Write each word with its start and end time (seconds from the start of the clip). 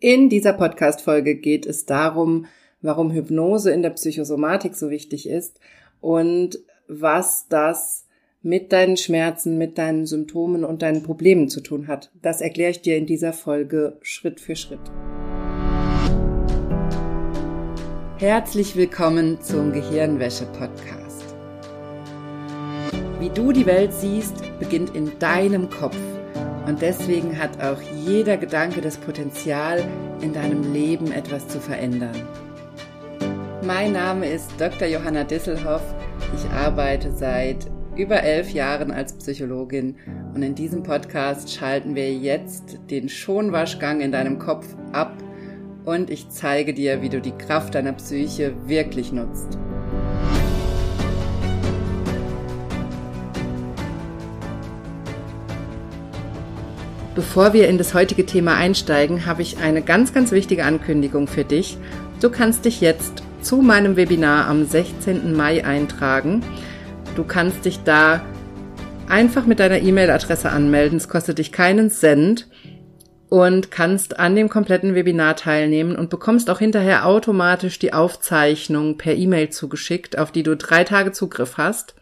In 0.00 0.28
dieser 0.28 0.52
Podcast-Folge 0.52 1.34
geht 1.34 1.66
es 1.66 1.84
darum, 1.84 2.46
warum 2.82 3.10
Hypnose 3.10 3.72
in 3.72 3.82
der 3.82 3.90
Psychosomatik 3.90 4.76
so 4.76 4.90
wichtig 4.90 5.28
ist 5.28 5.58
und 6.00 6.60
was 6.86 7.48
das 7.48 8.06
mit 8.40 8.72
deinen 8.72 8.96
Schmerzen, 8.96 9.58
mit 9.58 9.76
deinen 9.76 10.06
Symptomen 10.06 10.62
und 10.62 10.82
deinen 10.82 11.02
Problemen 11.02 11.48
zu 11.48 11.60
tun 11.60 11.88
hat. 11.88 12.12
Das 12.22 12.40
erkläre 12.40 12.70
ich 12.70 12.80
dir 12.80 12.96
in 12.96 13.06
dieser 13.06 13.32
Folge 13.32 13.98
Schritt 14.00 14.38
für 14.38 14.54
Schritt. 14.54 14.78
Herzlich 18.18 18.76
willkommen 18.76 19.40
zum 19.40 19.72
Gehirnwäsche-Podcast. 19.72 21.24
Wie 23.18 23.30
du 23.30 23.50
die 23.50 23.66
Welt 23.66 23.92
siehst, 23.92 24.44
beginnt 24.60 24.94
in 24.94 25.18
deinem 25.18 25.68
Kopf. 25.68 25.98
Und 26.68 26.82
deswegen 26.82 27.38
hat 27.38 27.62
auch 27.62 27.80
jeder 28.04 28.36
Gedanke 28.36 28.82
das 28.82 28.98
Potenzial, 28.98 29.82
in 30.20 30.34
deinem 30.34 30.74
Leben 30.74 31.10
etwas 31.12 31.48
zu 31.48 31.60
verändern. 31.60 32.28
Mein 33.64 33.92
Name 33.92 34.28
ist 34.28 34.50
Dr. 34.58 34.86
Johanna 34.86 35.24
Disselhoff. 35.24 35.82
Ich 36.36 36.50
arbeite 36.50 37.10
seit 37.10 37.70
über 37.96 38.22
elf 38.22 38.50
Jahren 38.50 38.90
als 38.90 39.14
Psychologin 39.14 39.96
und 40.34 40.42
in 40.42 40.54
diesem 40.54 40.82
Podcast 40.82 41.50
schalten 41.50 41.94
wir 41.94 42.12
jetzt 42.12 42.78
den 42.90 43.08
Schonwaschgang 43.08 44.02
in 44.02 44.12
deinem 44.12 44.38
Kopf 44.38 44.66
ab 44.92 45.16
und 45.86 46.10
ich 46.10 46.28
zeige 46.28 46.74
dir, 46.74 47.00
wie 47.00 47.08
du 47.08 47.22
die 47.22 47.32
Kraft 47.32 47.76
deiner 47.76 47.94
Psyche 47.94 48.52
wirklich 48.66 49.10
nutzt. 49.10 49.58
Bevor 57.18 57.52
wir 57.52 57.66
in 57.66 57.78
das 57.78 57.94
heutige 57.94 58.26
Thema 58.26 58.54
einsteigen, 58.54 59.26
habe 59.26 59.42
ich 59.42 59.58
eine 59.58 59.82
ganz, 59.82 60.14
ganz 60.14 60.30
wichtige 60.30 60.64
Ankündigung 60.64 61.26
für 61.26 61.42
dich. 61.42 61.76
Du 62.20 62.30
kannst 62.30 62.64
dich 62.64 62.80
jetzt 62.80 63.24
zu 63.42 63.56
meinem 63.56 63.96
Webinar 63.96 64.46
am 64.46 64.64
16. 64.64 65.34
Mai 65.34 65.64
eintragen. 65.64 66.44
Du 67.16 67.24
kannst 67.24 67.64
dich 67.64 67.80
da 67.82 68.22
einfach 69.08 69.46
mit 69.46 69.58
deiner 69.58 69.80
E-Mail-Adresse 69.80 70.48
anmelden. 70.50 70.96
Es 70.96 71.08
kostet 71.08 71.38
dich 71.38 71.50
keinen 71.50 71.90
Cent 71.90 72.46
und 73.28 73.72
kannst 73.72 74.20
an 74.20 74.36
dem 74.36 74.48
kompletten 74.48 74.94
Webinar 74.94 75.34
teilnehmen 75.34 75.96
und 75.96 76.10
bekommst 76.10 76.48
auch 76.48 76.60
hinterher 76.60 77.04
automatisch 77.04 77.80
die 77.80 77.94
Aufzeichnung 77.94 78.96
per 78.96 79.16
E-Mail 79.16 79.50
zugeschickt, 79.50 80.16
auf 80.16 80.30
die 80.30 80.44
du 80.44 80.56
drei 80.56 80.84
Tage 80.84 81.10
Zugriff 81.10 81.56
hast. 81.56 81.96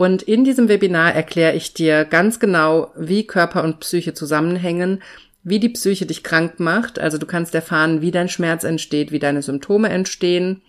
Und 0.00 0.22
in 0.22 0.44
diesem 0.44 0.70
Webinar 0.70 1.14
erkläre 1.14 1.54
ich 1.54 1.74
dir 1.74 2.06
ganz 2.06 2.40
genau, 2.40 2.90
wie 2.96 3.26
Körper 3.26 3.62
und 3.62 3.80
Psyche 3.80 4.14
zusammenhängen, 4.14 5.02
wie 5.42 5.58
die 5.58 5.68
Psyche 5.68 6.06
dich 6.06 6.24
krank 6.24 6.58
macht. 6.58 6.98
Also 6.98 7.18
du 7.18 7.26
kannst 7.26 7.54
erfahren, 7.54 8.00
wie 8.00 8.10
dein 8.10 8.30
Schmerz 8.30 8.64
entsteht, 8.64 9.12
wie 9.12 9.18
deine 9.18 9.42
Symptome 9.42 9.90
entstehen 9.90 10.62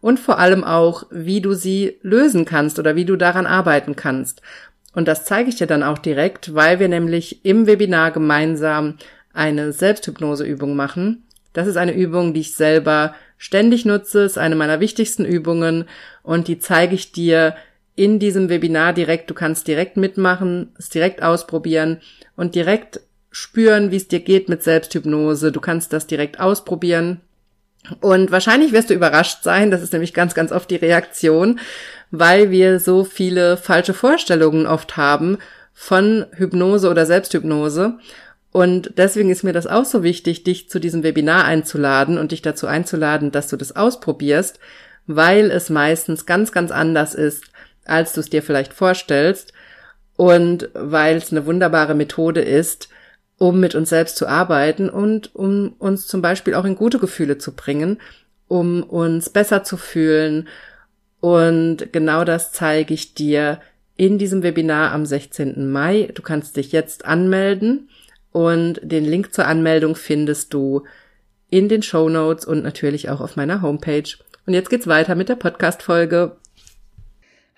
und 0.00 0.18
vor 0.18 0.40
allem 0.40 0.64
auch, 0.64 1.04
wie 1.12 1.40
du 1.40 1.54
sie 1.54 1.98
lösen 2.02 2.44
kannst 2.44 2.80
oder 2.80 2.96
wie 2.96 3.04
du 3.04 3.14
daran 3.14 3.46
arbeiten 3.46 3.94
kannst. 3.94 4.42
Und 4.92 5.06
das 5.06 5.24
zeige 5.24 5.48
ich 5.48 5.54
dir 5.54 5.68
dann 5.68 5.84
auch 5.84 5.98
direkt, 5.98 6.52
weil 6.52 6.80
wir 6.80 6.88
nämlich 6.88 7.44
im 7.44 7.68
Webinar 7.68 8.10
gemeinsam 8.10 8.96
eine 9.32 9.70
Selbsthypnoseübung 9.70 10.74
machen. 10.74 11.22
Das 11.52 11.68
ist 11.68 11.76
eine 11.76 11.94
Übung, 11.94 12.34
die 12.34 12.40
ich 12.40 12.56
selber 12.56 13.14
ständig 13.38 13.84
nutze, 13.84 14.24
ist 14.24 14.38
eine 14.38 14.56
meiner 14.56 14.80
wichtigsten 14.80 15.24
Übungen 15.24 15.84
und 16.24 16.48
die 16.48 16.58
zeige 16.58 16.96
ich 16.96 17.12
dir 17.12 17.54
in 17.94 18.18
diesem 18.18 18.48
Webinar 18.48 18.92
direkt. 18.92 19.30
Du 19.30 19.34
kannst 19.34 19.68
direkt 19.68 19.96
mitmachen, 19.96 20.72
es 20.78 20.88
direkt 20.88 21.22
ausprobieren 21.22 22.00
und 22.36 22.54
direkt 22.54 23.00
spüren, 23.30 23.90
wie 23.90 23.96
es 23.96 24.08
dir 24.08 24.20
geht 24.20 24.48
mit 24.48 24.62
Selbsthypnose. 24.62 25.52
Du 25.52 25.60
kannst 25.60 25.92
das 25.92 26.06
direkt 26.06 26.40
ausprobieren. 26.40 27.20
Und 28.00 28.30
wahrscheinlich 28.30 28.72
wirst 28.72 28.90
du 28.90 28.94
überrascht 28.94 29.42
sein, 29.42 29.70
das 29.70 29.82
ist 29.82 29.92
nämlich 29.92 30.14
ganz, 30.14 30.34
ganz 30.34 30.52
oft 30.52 30.70
die 30.70 30.76
Reaktion, 30.76 31.58
weil 32.10 32.50
wir 32.50 32.78
so 32.78 33.04
viele 33.04 33.56
falsche 33.56 33.94
Vorstellungen 33.94 34.66
oft 34.66 34.96
haben 34.96 35.38
von 35.72 36.26
Hypnose 36.32 36.88
oder 36.88 37.06
Selbsthypnose. 37.06 37.98
Und 38.52 38.92
deswegen 38.98 39.30
ist 39.30 39.42
mir 39.42 39.54
das 39.54 39.66
auch 39.66 39.86
so 39.86 40.02
wichtig, 40.02 40.44
dich 40.44 40.68
zu 40.68 40.78
diesem 40.78 41.02
Webinar 41.02 41.44
einzuladen 41.44 42.18
und 42.18 42.32
dich 42.32 42.42
dazu 42.42 42.66
einzuladen, 42.66 43.32
dass 43.32 43.48
du 43.48 43.56
das 43.56 43.74
ausprobierst, 43.74 44.60
weil 45.06 45.50
es 45.50 45.70
meistens 45.70 46.26
ganz, 46.26 46.52
ganz 46.52 46.70
anders 46.70 47.14
ist, 47.14 47.44
als 47.84 48.12
du 48.12 48.20
es 48.20 48.30
dir 48.30 48.42
vielleicht 48.42 48.72
vorstellst 48.72 49.52
und 50.16 50.68
weil 50.74 51.16
es 51.16 51.30
eine 51.30 51.46
wunderbare 51.46 51.94
Methode 51.94 52.40
ist, 52.40 52.88
um 53.38 53.58
mit 53.58 53.74
uns 53.74 53.88
selbst 53.88 54.16
zu 54.16 54.28
arbeiten 54.28 54.88
und 54.88 55.34
um 55.34 55.74
uns 55.78 56.06
zum 56.06 56.22
Beispiel 56.22 56.54
auch 56.54 56.64
in 56.64 56.76
gute 56.76 56.98
Gefühle 56.98 57.38
zu 57.38 57.52
bringen, 57.52 58.00
um 58.46 58.82
uns 58.82 59.30
besser 59.30 59.64
zu 59.64 59.76
fühlen. 59.76 60.48
Und 61.20 61.92
genau 61.92 62.24
das 62.24 62.52
zeige 62.52 62.94
ich 62.94 63.14
dir 63.14 63.60
in 63.96 64.18
diesem 64.18 64.42
Webinar 64.42 64.92
am 64.92 65.06
16. 65.06 65.70
Mai. 65.70 66.10
Du 66.14 66.22
kannst 66.22 66.56
dich 66.56 66.72
jetzt 66.72 67.04
anmelden 67.04 67.88
und 68.30 68.80
den 68.82 69.04
Link 69.04 69.34
zur 69.34 69.46
Anmeldung 69.46 69.94
findest 69.94 70.54
du 70.54 70.84
in 71.50 71.68
den 71.68 71.82
Show 71.82 72.08
Notes 72.08 72.44
und 72.44 72.62
natürlich 72.62 73.10
auch 73.10 73.20
auf 73.20 73.36
meiner 73.36 73.60
Homepage. 73.60 74.08
Und 74.46 74.54
jetzt 74.54 74.70
geht's 74.70 74.86
weiter 74.86 75.14
mit 75.14 75.28
der 75.28 75.36
Podcast-Folge. 75.36 76.36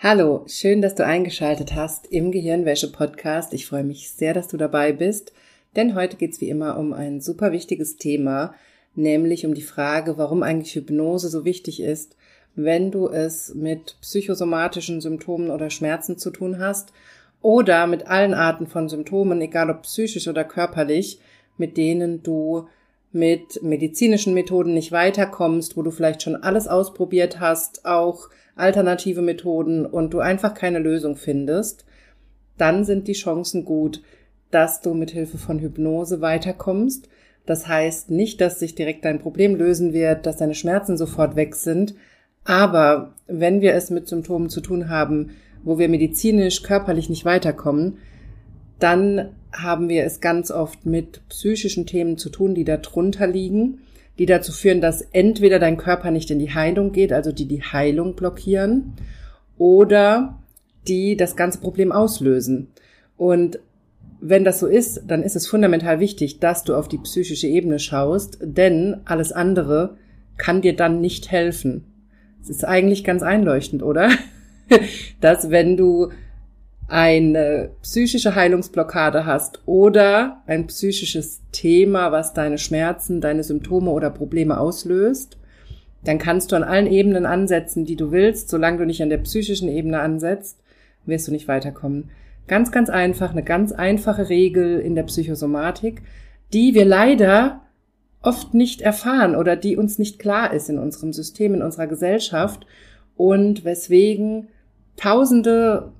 Hallo, 0.06 0.44
schön, 0.46 0.82
dass 0.82 0.94
du 0.94 1.06
eingeschaltet 1.06 1.74
hast 1.74 2.12
im 2.12 2.30
Gehirnwäsche-Podcast. 2.30 3.54
Ich 3.54 3.64
freue 3.64 3.84
mich 3.84 4.10
sehr, 4.10 4.34
dass 4.34 4.48
du 4.48 4.58
dabei 4.58 4.92
bist, 4.92 5.32
denn 5.76 5.94
heute 5.94 6.18
geht's 6.18 6.42
wie 6.42 6.50
immer 6.50 6.76
um 6.76 6.92
ein 6.92 7.22
super 7.22 7.52
wichtiges 7.52 7.96
Thema, 7.96 8.54
nämlich 8.94 9.46
um 9.46 9.54
die 9.54 9.62
Frage, 9.62 10.18
warum 10.18 10.42
eigentlich 10.42 10.74
Hypnose 10.74 11.30
so 11.30 11.46
wichtig 11.46 11.80
ist, 11.80 12.18
wenn 12.54 12.90
du 12.90 13.08
es 13.08 13.54
mit 13.54 13.96
psychosomatischen 14.02 15.00
Symptomen 15.00 15.50
oder 15.50 15.70
Schmerzen 15.70 16.18
zu 16.18 16.30
tun 16.30 16.58
hast 16.58 16.92
oder 17.40 17.86
mit 17.86 18.06
allen 18.06 18.34
Arten 18.34 18.66
von 18.66 18.90
Symptomen, 18.90 19.40
egal 19.40 19.70
ob 19.70 19.84
psychisch 19.84 20.28
oder 20.28 20.44
körperlich, 20.44 21.18
mit 21.56 21.78
denen 21.78 22.22
du 22.22 22.68
mit 23.14 23.62
medizinischen 23.62 24.34
Methoden 24.34 24.74
nicht 24.74 24.92
weiterkommst, 24.92 25.76
wo 25.76 25.82
du 25.82 25.90
vielleicht 25.90 26.22
schon 26.22 26.36
alles 26.36 26.66
ausprobiert 26.66 27.40
hast, 27.40 27.84
auch 27.86 28.28
alternative 28.56 29.22
Methoden 29.22 29.86
und 29.86 30.12
du 30.12 30.20
einfach 30.20 30.54
keine 30.54 30.78
Lösung 30.78 31.16
findest, 31.16 31.84
dann 32.58 32.84
sind 32.84 33.08
die 33.08 33.12
Chancen 33.14 33.64
gut, 33.64 34.02
dass 34.50 34.80
du 34.80 34.94
mit 34.94 35.10
Hilfe 35.10 35.38
von 35.38 35.58
Hypnose 35.58 36.20
weiterkommst. 36.20 37.08
Das 37.46 37.66
heißt 37.68 38.10
nicht, 38.10 38.40
dass 38.40 38.58
sich 38.58 38.74
direkt 38.74 39.04
dein 39.04 39.18
Problem 39.18 39.56
lösen 39.56 39.92
wird, 39.92 40.26
dass 40.26 40.36
deine 40.36 40.54
Schmerzen 40.54 40.96
sofort 40.96 41.36
weg 41.36 41.54
sind, 41.54 41.94
aber 42.44 43.14
wenn 43.26 43.60
wir 43.60 43.74
es 43.74 43.90
mit 43.90 44.06
Symptomen 44.06 44.50
zu 44.50 44.60
tun 44.60 44.88
haben, 44.88 45.30
wo 45.62 45.78
wir 45.78 45.88
medizinisch, 45.88 46.62
körperlich 46.62 47.08
nicht 47.08 47.24
weiterkommen, 47.24 47.98
dann 48.78 49.30
haben 49.54 49.88
wir 49.88 50.04
es 50.04 50.20
ganz 50.20 50.50
oft 50.50 50.84
mit 50.84 51.26
psychischen 51.28 51.86
Themen 51.86 52.18
zu 52.18 52.28
tun, 52.28 52.54
die 52.54 52.64
darunter 52.64 53.26
liegen 53.26 53.78
die 54.18 54.26
dazu 54.26 54.52
führen, 54.52 54.80
dass 54.80 55.02
entweder 55.12 55.58
dein 55.58 55.76
Körper 55.76 56.10
nicht 56.10 56.30
in 56.30 56.38
die 56.38 56.54
Heilung 56.54 56.92
geht, 56.92 57.12
also 57.12 57.32
die 57.32 57.46
die 57.46 57.62
Heilung 57.62 58.14
blockieren, 58.14 58.94
oder 59.58 60.38
die 60.86 61.16
das 61.16 61.36
ganze 61.36 61.58
Problem 61.58 61.92
auslösen. 61.92 62.68
Und 63.16 63.58
wenn 64.20 64.44
das 64.44 64.60
so 64.60 64.66
ist, 64.66 65.02
dann 65.06 65.22
ist 65.22 65.36
es 65.36 65.46
fundamental 65.46 66.00
wichtig, 66.00 66.38
dass 66.40 66.64
du 66.64 66.74
auf 66.74 66.88
die 66.88 66.98
psychische 66.98 67.46
Ebene 67.46 67.78
schaust, 67.78 68.38
denn 68.40 69.00
alles 69.04 69.32
andere 69.32 69.96
kann 70.36 70.62
dir 70.62 70.74
dann 70.74 71.00
nicht 71.00 71.30
helfen. 71.30 71.84
Es 72.42 72.50
ist 72.50 72.64
eigentlich 72.64 73.04
ganz 73.04 73.22
einleuchtend, 73.22 73.82
oder? 73.82 74.10
dass 75.20 75.50
wenn 75.50 75.76
du 75.76 76.10
eine 76.86 77.70
psychische 77.82 78.34
Heilungsblockade 78.34 79.24
hast 79.24 79.62
oder 79.66 80.42
ein 80.46 80.66
psychisches 80.66 81.40
Thema, 81.50 82.12
was 82.12 82.34
deine 82.34 82.58
Schmerzen, 82.58 83.20
deine 83.20 83.42
Symptome 83.42 83.90
oder 83.90 84.10
Probleme 84.10 84.58
auslöst, 84.58 85.38
dann 86.04 86.18
kannst 86.18 86.52
du 86.52 86.56
an 86.56 86.62
allen 86.62 86.86
Ebenen 86.86 87.24
ansetzen, 87.24 87.86
die 87.86 87.96
du 87.96 88.12
willst. 88.12 88.50
Solange 88.50 88.78
du 88.78 88.86
nicht 88.86 89.02
an 89.02 89.08
der 89.08 89.18
psychischen 89.18 89.68
Ebene 89.68 90.00
ansetzt, 90.00 90.58
wirst 91.06 91.26
du 91.28 91.32
nicht 91.32 91.48
weiterkommen. 91.48 92.10
Ganz, 92.46 92.70
ganz 92.70 92.90
einfach, 92.90 93.30
eine 93.30 93.42
ganz 93.42 93.72
einfache 93.72 94.28
Regel 94.28 94.78
in 94.80 94.94
der 94.94 95.04
Psychosomatik, 95.04 96.02
die 96.52 96.74
wir 96.74 96.84
leider 96.84 97.62
oft 98.20 98.52
nicht 98.52 98.82
erfahren 98.82 99.34
oder 99.34 99.56
die 99.56 99.76
uns 99.76 99.98
nicht 99.98 100.18
klar 100.18 100.52
ist 100.52 100.68
in 100.68 100.78
unserem 100.78 101.14
System, 101.14 101.54
in 101.54 101.62
unserer 101.62 101.86
Gesellschaft 101.86 102.66
und 103.16 103.64
weswegen 103.64 104.48
Tausende 104.96 105.90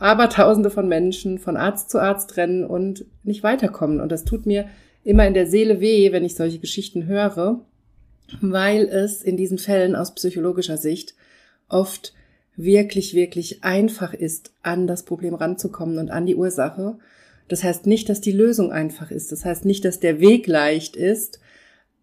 aber 0.00 0.28
Tausende 0.28 0.70
von 0.70 0.88
Menschen 0.88 1.38
von 1.38 1.56
Arzt 1.56 1.90
zu 1.90 1.98
Arzt 2.00 2.36
rennen 2.36 2.64
und 2.64 3.04
nicht 3.24 3.42
weiterkommen. 3.42 4.00
Und 4.00 4.12
das 4.12 4.24
tut 4.24 4.46
mir 4.46 4.68
immer 5.04 5.26
in 5.26 5.34
der 5.34 5.46
Seele 5.46 5.80
weh, 5.80 6.12
wenn 6.12 6.24
ich 6.24 6.34
solche 6.34 6.58
Geschichten 6.58 7.06
höre, 7.06 7.60
weil 8.40 8.84
es 8.84 9.22
in 9.22 9.36
diesen 9.36 9.58
Fällen 9.58 9.96
aus 9.96 10.14
psychologischer 10.14 10.76
Sicht 10.76 11.14
oft 11.68 12.14
wirklich, 12.56 13.14
wirklich 13.14 13.64
einfach 13.64 14.12
ist, 14.12 14.52
an 14.62 14.86
das 14.86 15.04
Problem 15.04 15.34
ranzukommen 15.34 15.98
und 15.98 16.10
an 16.10 16.26
die 16.26 16.34
Ursache. 16.34 16.98
Das 17.46 17.64
heißt 17.64 17.86
nicht, 17.86 18.08
dass 18.08 18.20
die 18.20 18.32
Lösung 18.32 18.72
einfach 18.72 19.10
ist. 19.10 19.32
Das 19.32 19.44
heißt 19.44 19.64
nicht, 19.64 19.84
dass 19.84 20.00
der 20.00 20.20
Weg 20.20 20.46
leicht 20.46 20.96
ist. 20.96 21.40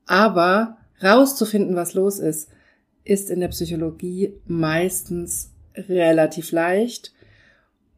Aber 0.06 0.78
rauszufinden, 1.04 1.76
was 1.76 1.94
los 1.94 2.20
ist, 2.20 2.50
ist 3.04 3.30
in 3.30 3.40
der 3.40 3.50
Psychologie 3.50 4.34
meistens 4.48 5.52
relativ 5.76 6.52
leicht 6.52 7.15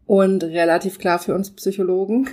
und 0.07 0.43
relativ 0.43 0.97
klar 0.97 1.19
für 1.19 1.35
uns 1.35 1.51
Psychologen. 1.51 2.29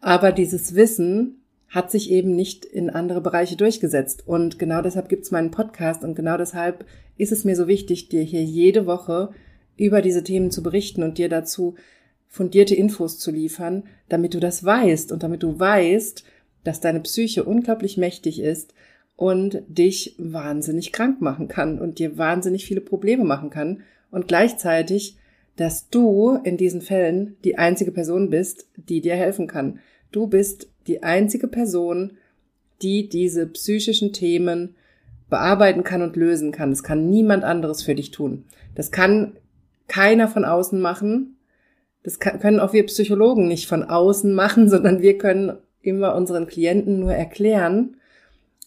Aber 0.00 0.30
dieses 0.30 0.74
Wissen 0.76 1.42
hat 1.68 1.90
sich 1.90 2.10
eben 2.10 2.34
nicht 2.34 2.64
in 2.64 2.90
andere 2.90 3.20
Bereiche 3.20 3.56
durchgesetzt. 3.56 4.26
Und 4.26 4.58
genau 4.58 4.82
deshalb 4.82 5.08
gibt's 5.08 5.30
meinen 5.30 5.50
Podcast 5.50 6.04
und 6.04 6.14
genau 6.14 6.36
deshalb 6.36 6.84
ist 7.16 7.32
es 7.32 7.44
mir 7.44 7.56
so 7.56 7.66
wichtig, 7.68 8.08
dir 8.08 8.22
hier 8.22 8.42
jede 8.42 8.86
Woche 8.86 9.30
über 9.76 10.02
diese 10.02 10.22
Themen 10.22 10.50
zu 10.50 10.62
berichten 10.62 11.02
und 11.02 11.18
dir 11.18 11.28
dazu 11.28 11.74
fundierte 12.28 12.74
Infos 12.74 13.18
zu 13.18 13.30
liefern, 13.30 13.84
damit 14.08 14.34
du 14.34 14.40
das 14.40 14.64
weißt 14.64 15.10
und 15.10 15.22
damit 15.22 15.42
du 15.42 15.58
weißt, 15.58 16.24
dass 16.64 16.80
deine 16.80 17.00
Psyche 17.00 17.44
unglaublich 17.44 17.96
mächtig 17.96 18.40
ist 18.40 18.74
und 19.16 19.62
dich 19.68 20.14
wahnsinnig 20.18 20.92
krank 20.92 21.20
machen 21.20 21.48
kann 21.48 21.78
und 21.78 21.98
dir 21.98 22.18
wahnsinnig 22.18 22.64
viele 22.66 22.80
Probleme 22.80 23.24
machen 23.24 23.50
kann 23.50 23.82
und 24.10 24.28
gleichzeitig, 24.28 25.16
dass 25.56 25.88
du 25.90 26.38
in 26.44 26.56
diesen 26.56 26.80
Fällen 26.80 27.36
die 27.44 27.58
einzige 27.58 27.92
Person 27.92 28.30
bist, 28.30 28.66
die 28.76 29.00
dir 29.00 29.14
helfen 29.14 29.46
kann. 29.46 29.80
Du 30.12 30.26
bist 30.26 30.68
die 30.86 31.02
einzige 31.02 31.48
Person, 31.48 32.12
die 32.82 33.08
diese 33.08 33.46
psychischen 33.46 34.12
Themen 34.12 34.74
bearbeiten 35.28 35.84
kann 35.84 36.02
und 36.02 36.16
lösen 36.16 36.52
kann. 36.52 36.70
Das 36.70 36.82
kann 36.82 37.08
niemand 37.08 37.44
anderes 37.44 37.82
für 37.82 37.94
dich 37.94 38.10
tun. 38.10 38.44
Das 38.74 38.90
kann 38.90 39.36
keiner 39.86 40.28
von 40.28 40.44
außen 40.44 40.80
machen. 40.80 41.36
Das 42.02 42.18
können 42.18 42.60
auch 42.60 42.72
wir 42.72 42.86
Psychologen 42.86 43.46
nicht 43.46 43.68
von 43.68 43.84
außen 43.84 44.32
machen, 44.32 44.68
sondern 44.70 45.02
wir 45.02 45.18
können 45.18 45.52
immer 45.82 46.14
unseren 46.14 46.46
Klienten 46.46 47.00
nur 47.00 47.14
erklären, 47.14 47.96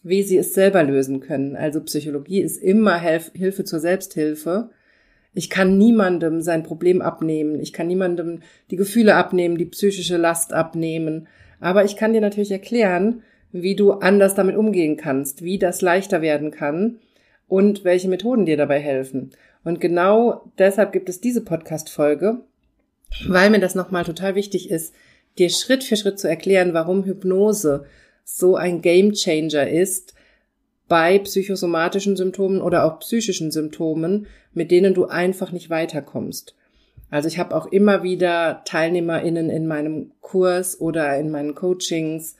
wie 0.03 0.23
sie 0.23 0.37
es 0.37 0.53
selber 0.53 0.83
lösen 0.83 1.19
können. 1.19 1.55
Also 1.55 1.81
Psychologie 1.81 2.41
ist 2.41 2.57
immer 2.57 2.99
Hilfe 2.99 3.63
zur 3.63 3.79
Selbsthilfe. 3.79 4.69
Ich 5.33 5.49
kann 5.49 5.77
niemandem 5.77 6.41
sein 6.41 6.63
Problem 6.63 7.01
abnehmen. 7.01 7.59
Ich 7.59 7.73
kann 7.73 7.87
niemandem 7.87 8.41
die 8.69 8.75
Gefühle 8.75 9.15
abnehmen, 9.15 9.57
die 9.57 9.65
psychische 9.65 10.17
Last 10.17 10.53
abnehmen. 10.53 11.27
Aber 11.59 11.83
ich 11.85 11.95
kann 11.95 12.13
dir 12.13 12.21
natürlich 12.21 12.51
erklären, 12.51 13.23
wie 13.51 13.75
du 13.75 13.93
anders 13.93 14.35
damit 14.35 14.55
umgehen 14.55 14.97
kannst, 14.97 15.43
wie 15.43 15.57
das 15.57 15.81
leichter 15.81 16.21
werden 16.21 16.51
kann 16.51 16.99
und 17.47 17.83
welche 17.83 18.09
Methoden 18.09 18.45
dir 18.45 18.57
dabei 18.57 18.79
helfen. 18.79 19.31
Und 19.63 19.79
genau 19.79 20.51
deshalb 20.57 20.91
gibt 20.91 21.09
es 21.09 21.21
diese 21.21 21.41
Podcast-Folge, 21.41 22.41
weil 23.27 23.49
mir 23.49 23.59
das 23.59 23.75
nochmal 23.75 24.03
total 24.03 24.35
wichtig 24.35 24.69
ist, 24.69 24.93
dir 25.37 25.49
Schritt 25.49 25.83
für 25.83 25.95
Schritt 25.95 26.19
zu 26.19 26.27
erklären, 26.27 26.73
warum 26.73 27.05
Hypnose 27.05 27.85
so 28.23 28.55
ein 28.55 28.81
Game 28.81 29.13
Changer 29.13 29.67
ist 29.67 30.13
bei 30.93 31.17
psychosomatischen 31.17 32.15
Symptomen 32.15 32.61
oder 32.61 32.85
auch 32.85 32.99
psychischen 32.99 33.49
Symptomen, 33.49 34.27
mit 34.53 34.69
denen 34.69 34.93
du 34.93 35.05
einfach 35.05 35.51
nicht 35.51 35.71
weiterkommst. 35.71 36.55
Also 37.09 37.27
ich 37.27 37.39
habe 37.39 37.55
auch 37.55 37.65
immer 37.65 38.03
wieder 38.03 38.61
Teilnehmerinnen 38.65 39.49
in 39.49 39.65
meinem 39.65 40.11
Kurs 40.21 40.79
oder 40.79 41.17
in 41.17 41.31
meinen 41.31 41.55
Coachings, 41.55 42.35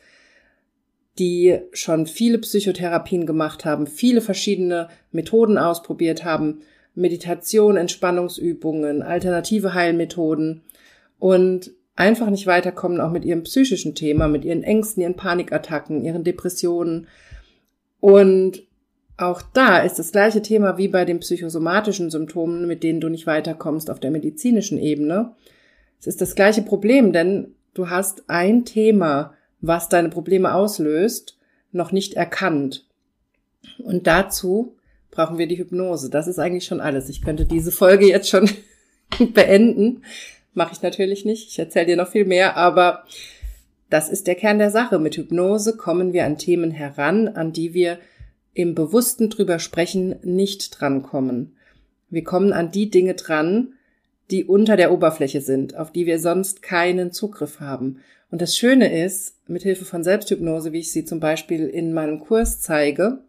die 1.18 1.62
schon 1.72 2.06
viele 2.06 2.38
Psychotherapien 2.38 3.26
gemacht 3.26 3.66
haben, 3.66 3.88
viele 3.88 4.22
verschiedene 4.22 4.88
Methoden 5.12 5.58
ausprobiert 5.58 6.24
haben, 6.24 6.62
Meditation, 6.94 7.76
Entspannungsübungen, 7.76 9.02
alternative 9.02 9.74
Heilmethoden 9.74 10.62
und 11.18 11.72
einfach 11.96 12.30
nicht 12.30 12.46
weiterkommen, 12.46 13.02
auch 13.02 13.10
mit 13.10 13.26
ihrem 13.26 13.42
psychischen 13.42 13.96
Thema, 13.96 14.28
mit 14.28 14.46
ihren 14.46 14.62
Ängsten, 14.62 15.02
ihren 15.02 15.16
Panikattacken, 15.16 16.06
ihren 16.06 16.24
Depressionen. 16.24 17.08
Und 18.04 18.64
auch 19.16 19.42
da 19.42 19.78
ist 19.78 19.98
das 19.98 20.12
gleiche 20.12 20.42
Thema 20.42 20.78
wie 20.78 20.90
bei 20.90 21.06
den 21.06 21.22
psychosomatischen 21.22 22.10
Symptomen, 22.10 22.68
mit 22.68 22.84
denen 22.84 23.00
du 23.00 23.08
nicht 23.08 23.28
weiterkommst 23.28 23.90
auf 23.90 24.02
der 24.02 24.12
medizinischen 24.12 24.78
Ebene. 24.78 25.36
Es 26.02 26.08
ist 26.08 26.20
das 26.20 26.36
gleiche 26.36 26.64
Problem, 26.64 27.14
denn 27.14 27.56
du 27.74 27.90
hast 27.90 28.30
ein 28.30 28.66
Thema, 28.66 29.36
was 29.62 29.88
deine 29.88 30.10
Probleme 30.10 30.54
auslöst, 30.54 31.38
noch 31.72 31.94
nicht 31.94 32.16
erkannt. 32.16 32.86
Und 33.82 34.06
dazu 34.06 34.76
brauchen 35.10 35.38
wir 35.38 35.48
die 35.48 35.58
Hypnose. 35.58 36.10
Das 36.10 36.28
ist 36.28 36.40
eigentlich 36.40 36.66
schon 36.66 36.82
alles. 36.82 37.08
Ich 37.08 37.22
könnte 37.22 37.46
diese 37.46 37.72
Folge 37.72 38.06
jetzt 38.06 38.28
schon 38.28 38.50
beenden. 39.34 40.04
Mache 40.54 40.74
ich 40.74 40.82
natürlich 40.82 41.24
nicht. 41.24 41.48
Ich 41.48 41.58
erzähle 41.58 41.86
dir 41.86 41.96
noch 41.96 42.10
viel 42.10 42.26
mehr, 42.26 42.58
aber 42.58 43.06
das 43.94 44.10
ist 44.10 44.26
der 44.26 44.34
Kern 44.34 44.58
der 44.58 44.72
Sache. 44.72 44.98
Mit 44.98 45.18
Hypnose 45.18 45.78
kommen 45.78 46.14
wir 46.14 46.26
an 46.26 46.40
Themen 46.40 46.72
heran, 46.72 47.28
an 47.28 47.54
die 47.54 47.76
wir 47.76 48.00
im 48.56 48.74
Bewussten 48.74 49.30
drüber 49.30 49.60
sprechen 49.60 50.16
nicht 50.24 50.82
drankommen. 50.82 51.56
Wir 52.10 52.24
kommen 52.24 52.54
an 52.54 52.72
die 52.72 52.90
Dinge 52.90 53.14
dran, 53.14 53.74
die 54.32 54.46
unter 54.46 54.78
der 54.78 54.92
Oberfläche 54.92 55.42
sind, 55.42 55.78
auf 55.78 55.92
die 55.92 56.08
wir 56.08 56.18
sonst 56.18 56.64
keinen 56.64 57.12
Zugriff 57.12 57.60
haben. 57.60 58.00
Und 58.32 58.42
das 58.42 58.58
Schöne 58.58 59.00
ist, 59.06 59.36
mit 59.48 59.62
Hilfe 59.62 59.86
von 59.86 60.04
Selbsthypnose, 60.04 60.72
wie 60.74 60.80
ich 60.80 60.92
sie 60.92 61.06
zum 61.06 61.20
Beispiel 61.20 61.68
in 61.68 61.94
meinem 61.94 62.20
Kurs 62.20 62.62
zeige, 62.62 63.20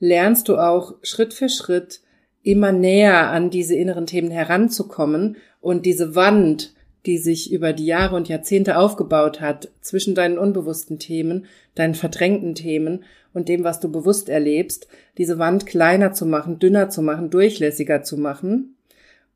lernst 0.00 0.48
du 0.48 0.56
auch 0.56 0.94
Schritt 1.02 1.34
für 1.34 1.50
Schritt 1.50 2.00
immer 2.42 2.72
näher 2.72 3.28
an 3.28 3.50
diese 3.50 3.74
inneren 3.74 4.06
Themen 4.06 4.30
heranzukommen 4.30 5.36
und 5.60 5.84
diese 5.84 6.14
Wand, 6.14 6.72
die 7.06 7.18
sich 7.18 7.52
über 7.52 7.72
die 7.72 7.86
Jahre 7.86 8.14
und 8.14 8.28
Jahrzehnte 8.28 8.78
aufgebaut 8.78 9.40
hat 9.40 9.70
zwischen 9.80 10.14
deinen 10.14 10.38
unbewussten 10.38 10.98
Themen, 10.98 11.46
deinen 11.74 11.94
verdrängten 11.94 12.54
Themen 12.54 13.04
und 13.34 13.48
dem, 13.48 13.64
was 13.64 13.80
du 13.80 13.90
bewusst 13.90 14.28
erlebst, 14.28 14.86
diese 15.18 15.38
Wand 15.38 15.66
kleiner 15.66 16.12
zu 16.12 16.26
machen, 16.26 16.58
dünner 16.58 16.90
zu 16.90 17.02
machen, 17.02 17.30
durchlässiger 17.30 18.02
zu 18.02 18.16
machen, 18.16 18.76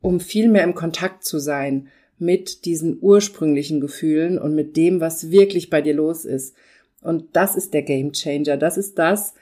um 0.01 0.21
viel 0.21 0.49
mehr 0.49 0.65
im 0.65 0.75
Kontakt 0.75 1.25
zu 1.25 1.39
sein 1.39 1.89
mit 2.19 2.65
diesen 2.65 2.99
ursprünglichen 3.01 3.81
Gefühlen 3.81 4.39
und 4.39 4.55
mit 4.55 4.77
dem, 4.77 5.01
was 5.01 5.31
wirklich 5.31 5.69
bei 5.69 5.83
dir 5.83 5.95
los 5.95 6.25
ist. 6.25 6.55
Und 7.03 7.37
das 7.37 7.57
ist 7.57 7.75
der 7.75 7.83
Game 7.83 8.13
Changer. 8.13 8.57
Das 8.57 8.77
ist 8.77 8.99
das, 8.99 9.35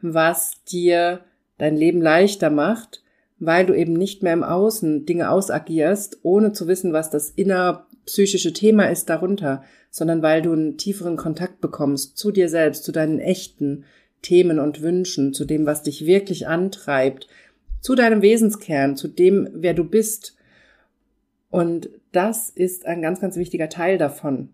was 0.00 0.62
dir 0.64 1.20
dein 1.58 1.76
Leben 1.76 2.00
leichter 2.00 2.50
macht 2.50 3.01
weil 3.44 3.66
du 3.66 3.74
eben 3.74 3.94
nicht 3.94 4.22
mehr 4.22 4.34
im 4.34 4.44
Außen 4.44 5.04
Dinge 5.04 5.28
ausagierst, 5.28 6.20
ohne 6.22 6.52
zu 6.52 6.68
wissen, 6.68 6.92
was 6.92 7.10
das 7.10 7.28
innerpsychische 7.28 8.52
Thema 8.52 8.84
ist 8.84 9.10
darunter, 9.10 9.64
sondern 9.90 10.22
weil 10.22 10.42
du 10.42 10.52
einen 10.52 10.76
tieferen 10.76 11.16
Kontakt 11.16 11.60
bekommst 11.60 12.16
zu 12.16 12.30
dir 12.30 12.48
selbst, 12.48 12.84
zu 12.84 12.92
deinen 12.92 13.18
echten 13.18 13.84
Themen 14.22 14.60
und 14.60 14.80
Wünschen, 14.80 15.34
zu 15.34 15.44
dem, 15.44 15.66
was 15.66 15.82
dich 15.82 16.06
wirklich 16.06 16.46
antreibt, 16.46 17.26
zu 17.80 17.96
deinem 17.96 18.22
Wesenskern, 18.22 18.96
zu 18.96 19.08
dem, 19.08 19.48
wer 19.52 19.74
du 19.74 19.82
bist. 19.82 20.36
Und 21.50 21.90
das 22.12 22.48
ist 22.48 22.86
ein 22.86 23.02
ganz, 23.02 23.20
ganz 23.20 23.36
wichtiger 23.36 23.68
Teil 23.68 23.98
davon. 23.98 24.50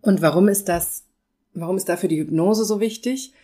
Und 0.00 0.22
warum 0.22 0.48
ist 0.48 0.70
das, 0.70 1.04
warum 1.52 1.76
ist 1.76 1.90
dafür 1.90 2.08
die 2.08 2.20
Hypnose 2.20 2.64
so 2.64 2.80
wichtig? 2.80 3.34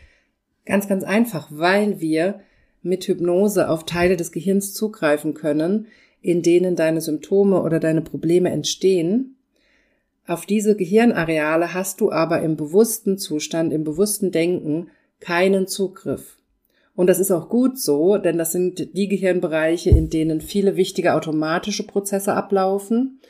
Ganz, 0.64 0.88
ganz 0.88 1.04
einfach, 1.04 1.48
weil 1.50 2.00
wir 2.00 2.40
mit 2.82 3.04
Hypnose 3.04 3.68
auf 3.68 3.84
Teile 3.84 4.16
des 4.16 4.32
Gehirns 4.32 4.74
zugreifen 4.74 5.34
können, 5.34 5.86
in 6.20 6.42
denen 6.42 6.76
deine 6.76 7.00
Symptome 7.00 7.62
oder 7.62 7.80
deine 7.80 8.02
Probleme 8.02 8.50
entstehen. 8.50 9.36
Auf 10.26 10.46
diese 10.46 10.76
Gehirnareale 10.76 11.74
hast 11.74 12.00
du 12.00 12.12
aber 12.12 12.42
im 12.42 12.56
bewussten 12.56 13.18
Zustand, 13.18 13.72
im 13.72 13.84
bewussten 13.84 14.30
Denken 14.30 14.88
keinen 15.20 15.66
Zugriff. 15.66 16.38
Und 16.94 17.06
das 17.06 17.20
ist 17.20 17.30
auch 17.30 17.48
gut 17.48 17.78
so, 17.78 18.18
denn 18.18 18.38
das 18.38 18.52
sind 18.52 18.96
die 18.96 19.08
Gehirnbereiche, 19.08 19.90
in 19.90 20.10
denen 20.10 20.40
viele 20.40 20.76
wichtige 20.76 21.14
automatische 21.14 21.86
Prozesse 21.86 22.34
ablaufen, 22.34 23.20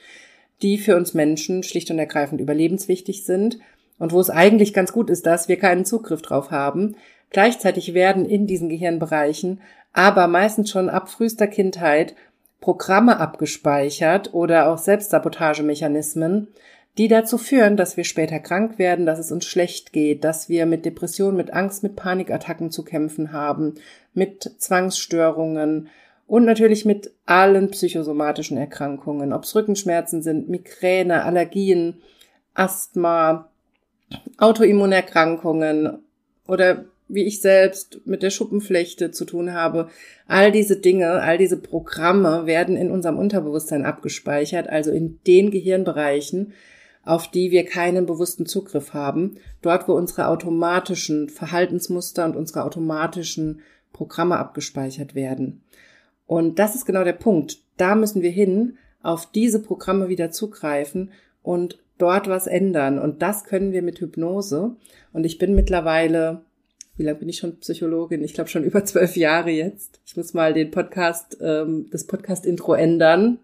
die 0.63 0.79
für 0.79 0.97
uns 0.97 1.15
Menschen 1.15 1.63
schlicht 1.63 1.91
und 1.91 1.99
ergreifend 1.99 2.41
überlebenswichtig 2.41 3.25
sind 3.25 3.59
und 3.99 4.13
wo 4.13 4.21
es 4.21 4.31
eigentlich 4.31 4.73
ganz 4.73 4.93
gut 4.93 5.11
ist, 5.11 5.27
dass 5.27 5.49
wir 5.49 5.57
keinen 5.57 5.85
Zugriff 5.85 6.23
drauf 6.23 6.51
haben, 6.51 6.97
Gleichzeitig 7.31 7.95
werden 7.95 8.25
in 8.25 8.47
diesen 8.47 8.69
Gehirnbereichen 8.69 9.61
aber 9.93 10.29
meistens 10.29 10.71
schon 10.71 10.89
ab 10.89 11.09
frühester 11.09 11.47
Kindheit 11.47 12.15
Programme 12.61 13.19
abgespeichert 13.19 14.35
oder 14.35 14.69
auch 14.69 14.79
Selbstsabotagemechanismen, 14.79 16.49
die 16.99 17.09
dazu 17.09 17.39
führen, 17.39 17.77
dass 17.77 17.97
wir 17.97 18.05
später 18.05 18.41
krank 18.41 18.79
werden, 18.79 19.07
dass 19.07 19.21
es 19.21 19.31
uns 19.31 19.45
schlecht 19.45 19.93
geht, 19.93 20.25
dass 20.25 20.49
wir 20.49 20.67
mit 20.67 20.85
Depressionen, 20.85 21.37
mit 21.37 21.53
Angst, 21.53 21.85
mit 21.85 21.95
Panikattacken 21.95 22.73
zu 22.73 22.83
kämpfen 22.85 23.33
haben, 23.33 23.75
mit 24.15 24.55
Zwangsstörungen 24.59 25.89
und 26.27 26.45
natürlich 26.45 26.85
mit 26.85 27.13
allen 27.25 27.71
psychosomatischen 27.71 28.59
Erkrankungen, 28.59 29.33
ob 29.33 29.45
es 29.45 29.55
Rückenschmerzen 29.55 30.23
sind, 30.23 30.49
Migräne, 30.49 31.25
Allergien, 31.25 32.03
Asthma, 32.55 33.49
Autoimmunerkrankungen 34.39 36.01
oder 36.47 36.85
wie 37.09 37.25
ich 37.25 37.41
selbst 37.41 38.01
mit 38.05 38.23
der 38.23 38.31
Schuppenflechte 38.31 39.11
zu 39.11 39.25
tun 39.25 39.53
habe. 39.53 39.89
All 40.27 40.53
diese 40.53 40.77
Dinge, 40.77 41.23
all 41.23 41.39
diese 41.39 41.57
Programme 41.57 42.47
werden 42.47 42.77
in 42.77 42.91
unserem 42.91 43.19
Unterbewusstsein 43.19 43.85
abgespeichert, 43.85 44.69
also 44.69 44.91
in 44.91 45.19
den 45.27 45.51
Gehirnbereichen, 45.51 46.53
auf 47.05 47.31
die 47.31 47.51
wir 47.51 47.65
keinen 47.65 48.05
bewussten 48.05 48.45
Zugriff 48.45 48.93
haben, 48.93 49.37
dort 49.63 49.89
wo 49.89 49.95
unsere 49.95 50.29
automatischen 50.29 51.31
Verhaltensmuster 51.31 52.27
und 52.27 52.37
unsere 52.37 52.65
automatischen 52.65 53.63
Programme 53.93 54.37
abgespeichert 54.37 55.15
werden. 55.15 55.63
Und 56.27 56.59
das 56.59 56.75
ist 56.75 56.85
genau 56.85 57.05
der 57.05 57.15
Punkt. 57.15 57.59
Da 57.79 57.95
müssen 57.95 58.21
wir 58.21 58.31
hin, 58.31 58.77
auf 59.03 59.31
diese 59.31 59.63
Programme 59.63 60.09
wieder 60.09 60.31
zugreifen 60.31 61.11
und 61.43 61.79
dort 61.97 62.29
was 62.29 62.47
ändern. 62.47 62.99
Und 62.99 63.23
das 63.23 63.45
können 63.45 63.73
wir 63.73 63.83
mit 63.83 64.01
Hypnose. 64.01 64.77
Und 65.13 65.25
ich 65.25 65.39
bin 65.39 65.55
mittlerweile, 65.55 66.43
wie 66.99 67.05
lange 67.05 67.21
bin 67.21 67.29
ich 67.29 67.39
schon 67.39 67.59
Psychologin? 67.61 68.25
Ich 68.25 68.35
glaube 68.35 68.51
schon 68.51 68.65
über 68.65 68.85
zwölf 68.85 69.17
Jahre 69.17 69.51
jetzt. 69.51 70.01
Ich 70.05 70.17
muss 70.17 70.35
mal 70.35 70.53
den 70.53 70.71
Podcast, 70.71 71.39
ähm, 71.41 71.87
das 71.91 72.05
Podcast-Intro 72.07 72.75
ändern. 72.75 73.39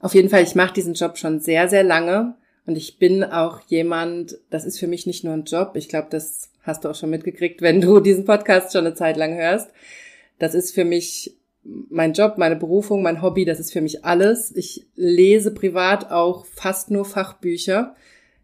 Auf 0.00 0.14
jeden 0.14 0.30
Fall, 0.30 0.42
ich 0.42 0.54
mache 0.54 0.72
diesen 0.72 0.94
Job 0.94 1.18
schon 1.18 1.40
sehr, 1.40 1.68
sehr 1.68 1.84
lange. 1.84 2.34
Und 2.66 2.76
ich 2.76 2.98
bin 2.98 3.22
auch 3.22 3.60
jemand, 3.68 4.38
das 4.48 4.64
ist 4.64 4.78
für 4.78 4.86
mich 4.86 5.06
nicht 5.06 5.22
nur 5.22 5.34
ein 5.34 5.44
Job. 5.44 5.72
Ich 5.74 5.88
glaube, 5.88 6.08
das 6.10 6.50
hast 6.62 6.84
du 6.84 6.88
auch 6.88 6.94
schon 6.94 7.10
mitgekriegt, 7.10 7.60
wenn 7.62 7.80
du 7.80 8.00
diesen 8.00 8.24
Podcast 8.24 8.72
schon 8.72 8.86
eine 8.86 8.94
Zeit 8.94 9.18
lang 9.18 9.34
hörst. 9.34 9.70
Das 10.38 10.54
ist 10.54 10.74
für 10.74 10.84
mich 10.84 11.36
mein 11.62 12.14
Job, 12.14 12.38
meine 12.38 12.56
Berufung, 12.56 13.02
mein 13.02 13.20
Hobby, 13.20 13.44
das 13.44 13.60
ist 13.60 13.72
für 13.72 13.82
mich 13.82 14.04
alles. 14.04 14.54
Ich 14.56 14.86
lese 14.96 15.52
privat 15.52 16.10
auch 16.10 16.46
fast 16.46 16.90
nur 16.90 17.04
Fachbücher. 17.04 17.94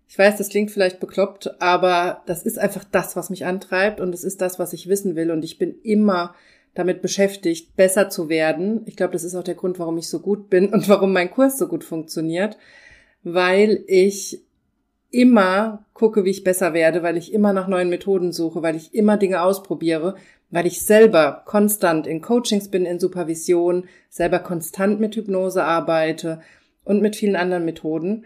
Ich 0.09 0.19
weiß, 0.19 0.37
das 0.37 0.51
klingt 0.51 0.71
vielleicht 0.71 1.01
bekloppt, 1.01 1.61
aber 1.61 2.23
das 2.27 2.43
ist 2.45 2.59
einfach 2.59 2.85
das, 2.85 3.17
was 3.17 3.29
mich 3.29 3.45
antreibt 3.45 4.01
und 4.01 4.15
es 4.15 4.23
ist 4.23 4.41
das, 4.41 4.59
was 4.59 4.73
ich 4.73 4.89
wissen 4.89 5.17
will 5.17 5.31
und 5.31 5.45
ich 5.45 5.59
bin 5.59 5.75
immer 5.83 6.35
damit 6.75 7.03
beschäftigt, 7.03 7.75
besser 7.75 8.09
zu 8.09 8.29
werden. 8.29 8.83
Ich 8.87 8.97
glaube, 8.97 9.15
das 9.15 9.25
ist 9.25 9.35
auch 9.35 9.43
der 9.43 9.55
Grund, 9.55 9.79
warum 9.79 9.99
ich 9.99 10.09
so 10.09 10.21
gut 10.21 10.49
bin 10.49 10.69
und 10.73 10.89
warum 10.89 11.13
mein 11.13 11.31
Kurs 11.31 11.59
so 11.59 11.67
gut 11.67 11.83
funktioniert, 11.83 12.57
weil 13.25 13.83
ich 13.89 14.43
immer 15.11 15.85
gucke, 15.95 16.25
wie 16.25 16.31
ich 16.31 16.45
besser 16.45 16.75
werde, 16.75 17.03
weil 17.03 17.17
ich 17.17 17.33
immer 17.33 17.53
nach 17.53 17.69
neuen 17.69 17.89
Methoden 17.89 18.33
suche, 18.33 18.63
weil 18.63 18.77
ich 18.77 18.95
immer 18.95 19.17
Dinge 19.17 19.43
ausprobiere, 19.43 20.17
weil 20.51 20.67
ich 20.67 20.85
selber 20.85 21.43
konstant 21.47 22.07
in 22.07 22.21
Coachings 22.21 22.69
bin, 22.69 22.85
in 22.85 23.01
Supervision, 23.01 23.89
selber 24.11 24.39
konstant 24.39 25.01
mit 25.01 25.17
Hypnose 25.17 25.65
arbeite 25.65 26.41
und 26.85 27.03
mit 27.03 27.17
vielen 27.17 27.37
anderen 27.37 27.65
Methoden, 27.65 28.25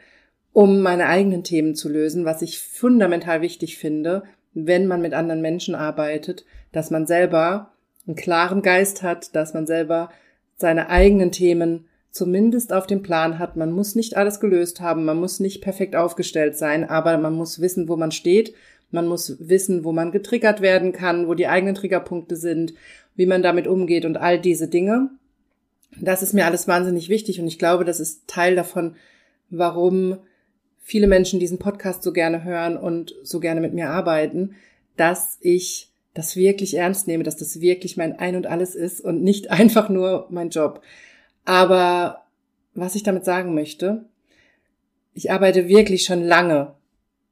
um 0.52 0.80
meine 0.80 1.07
eigenen 1.07 1.45
Themen 1.45 1.75
zu 1.75 1.88
lösen, 1.88 2.25
was 2.25 2.42
ich 2.42 2.61
fundamental 2.61 3.40
wichtig 3.40 3.78
finde, 3.78 4.25
wenn 4.52 4.87
man 4.87 5.00
mit 5.00 5.14
anderen 5.14 5.40
Menschen 5.40 5.75
arbeitet, 5.75 6.45
dass 6.73 6.90
man 6.90 7.07
selber 7.07 7.73
einen 8.07 8.16
klaren 8.16 8.62
Geist 8.62 9.02
hat, 9.02 9.35
dass 9.37 9.54
man 9.54 9.66
selber 9.66 10.11
seine 10.57 10.88
eigenen 10.88 11.30
Themen 11.30 11.87
zumindest 12.11 12.73
auf 12.73 12.87
dem 12.87 13.02
Plan 13.02 13.38
hat. 13.38 13.57
Man 13.57 13.71
muss 13.71 13.95
nicht 13.95 14.16
alles 14.16 14.40
gelöst 14.40 14.80
haben, 14.80 15.04
man 15.04 15.19
muss 15.19 15.38
nicht 15.38 15.61
perfekt 15.62 15.95
aufgestellt 15.95 16.57
sein, 16.57 16.88
aber 16.88 17.16
man 17.19 17.35
muss 17.35 17.61
wissen, 17.61 17.88
wo 17.88 17.97
man 17.97 18.11
steht 18.11 18.54
man 18.90 19.07
muss 19.07 19.37
wissen, 19.38 19.85
wo 19.85 19.92
man 19.92 20.12
getriggert 20.12 20.61
werden 20.61 20.92
kann, 20.92 21.28
wo 21.28 21.35
die 21.35 21.47
eigenen 21.47 21.75
Triggerpunkte 21.75 22.37
sind, 22.37 22.75
wie 23.14 23.26
man 23.26 23.42
damit 23.42 23.66
umgeht 23.66 24.04
und 24.04 24.16
all 24.16 24.40
diese 24.40 24.69
Dinge. 24.69 25.11
Das 26.00 26.23
ist 26.23 26.35
mir 26.35 26.47
alles 26.47 26.69
wahnsinnig 26.69 27.09
wichtig 27.09 27.40
und 27.40 27.47
ich 27.47 27.59
glaube, 27.59 27.85
das 27.85 28.00
ist 28.00 28.26
Teil 28.26 28.57
davon, 28.57 28.97
warum 29.49 30.19
viele 30.90 31.06
Menschen 31.06 31.38
diesen 31.38 31.61
Podcast 31.61 32.02
so 32.02 32.12
gerne 32.12 32.42
hören 32.42 32.76
und 32.76 33.14
so 33.23 33.38
gerne 33.38 33.61
mit 33.61 33.73
mir 33.73 33.90
arbeiten, 33.90 34.56
dass 34.97 35.38
ich 35.40 35.92
das 36.14 36.35
wirklich 36.35 36.76
ernst 36.76 37.06
nehme, 37.06 37.23
dass 37.23 37.37
das 37.37 37.61
wirklich 37.61 37.97
mein 37.97 38.18
Ein 38.18 38.35
und 38.35 38.49
alles 38.49 38.75
ist 38.75 39.00
und 39.00 39.23
nicht 39.23 39.50
einfach 39.52 39.88
nur 39.88 40.26
mein 40.30 40.50
Job. 40.50 40.82
Aber 41.44 42.26
was 42.75 42.97
ich 42.97 43.04
damit 43.04 43.25
sagen 43.25 43.54
möchte, 43.54 44.04
ich 45.14 45.30
arbeite 45.30 45.68
wirklich 45.68 46.02
schon 46.02 46.25
lange 46.25 46.75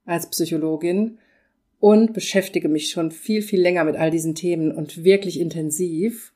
als 0.05 0.31
Psychologin 0.31 1.19
und 1.81 2.13
beschäftige 2.13 2.69
mich 2.69 2.91
schon 2.91 3.11
viel, 3.11 3.43
viel 3.43 3.61
länger 3.61 3.83
mit 3.83 3.97
all 3.97 4.13
diesen 4.13 4.37
Themen 4.37 4.71
und 4.71 5.03
wirklich 5.03 5.41
intensiv. 5.41 6.33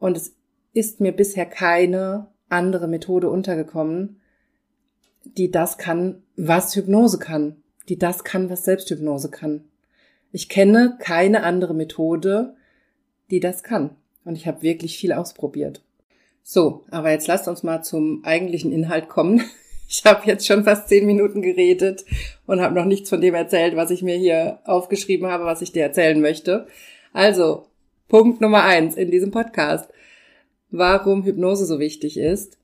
Und 0.00 0.16
es 0.16 0.34
ist 0.72 1.00
mir 1.00 1.12
bisher 1.12 1.46
keine 1.46 2.26
andere 2.48 2.88
Methode 2.88 3.30
untergekommen, 3.30 4.19
die 5.24 5.50
das 5.50 5.78
kann, 5.78 6.22
was 6.36 6.74
Hypnose 6.74 7.18
kann, 7.18 7.56
die 7.88 7.98
das 7.98 8.24
kann, 8.24 8.50
was 8.50 8.64
Selbsthypnose 8.64 9.30
kann. 9.30 9.64
Ich 10.32 10.48
kenne 10.48 10.96
keine 11.00 11.42
andere 11.42 11.74
Methode, 11.74 12.54
die 13.30 13.40
das 13.40 13.62
kann. 13.62 13.90
Und 14.24 14.36
ich 14.36 14.46
habe 14.46 14.62
wirklich 14.62 14.98
viel 14.98 15.12
ausprobiert. 15.12 15.82
So, 16.42 16.84
aber 16.90 17.10
jetzt 17.10 17.26
lasst 17.26 17.48
uns 17.48 17.62
mal 17.62 17.82
zum 17.82 18.24
eigentlichen 18.24 18.72
Inhalt 18.72 19.08
kommen. 19.08 19.42
Ich 19.92 20.04
habe 20.04 20.24
jetzt 20.26 20.46
schon 20.46 20.62
fast 20.62 20.88
zehn 20.88 21.04
Minuten 21.04 21.42
geredet 21.42 22.04
und 22.46 22.60
habe 22.60 22.76
noch 22.76 22.84
nichts 22.84 23.10
von 23.10 23.20
dem 23.20 23.34
erzählt, 23.34 23.74
was 23.74 23.90
ich 23.90 24.04
mir 24.04 24.16
hier 24.16 24.60
aufgeschrieben 24.64 25.26
habe, 25.26 25.46
was 25.46 25.62
ich 25.62 25.72
dir 25.72 25.82
erzählen 25.82 26.20
möchte. 26.20 26.68
Also, 27.12 27.66
Punkt 28.06 28.40
Nummer 28.40 28.62
eins 28.62 28.94
in 28.94 29.10
diesem 29.10 29.32
Podcast. 29.32 29.90
Warum 30.70 31.24
Hypnose 31.24 31.66
so 31.66 31.80
wichtig 31.80 32.18
ist? 32.18 32.59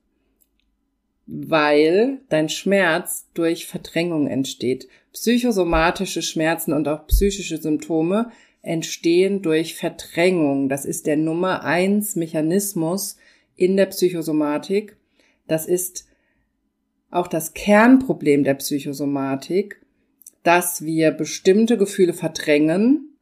Weil 1.27 2.21
dein 2.29 2.49
Schmerz 2.49 3.27
durch 3.33 3.67
Verdrängung 3.67 4.27
entsteht. 4.27 4.87
Psychosomatische 5.11 6.21
Schmerzen 6.21 6.73
und 6.73 6.87
auch 6.87 7.05
psychische 7.07 7.57
Symptome 7.57 8.31
entstehen 8.61 9.41
durch 9.41 9.75
Verdrängung. 9.75 10.69
Das 10.69 10.85
ist 10.85 11.05
der 11.05 11.17
Nummer 11.17 11.63
eins 11.63 12.15
Mechanismus 12.15 13.17
in 13.55 13.77
der 13.77 13.87
Psychosomatik. 13.87 14.97
Das 15.47 15.65
ist 15.65 16.07
auch 17.09 17.27
das 17.27 17.53
Kernproblem 17.53 18.43
der 18.43 18.55
Psychosomatik, 18.55 19.81
dass 20.43 20.83
wir 20.83 21.11
bestimmte 21.11 21.77
Gefühle 21.77 22.13
verdrängen 22.13 23.17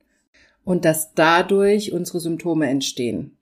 und 0.63 0.85
dass 0.85 1.13
dadurch 1.13 1.91
unsere 1.91 2.19
Symptome 2.19 2.67
entstehen. 2.67 3.34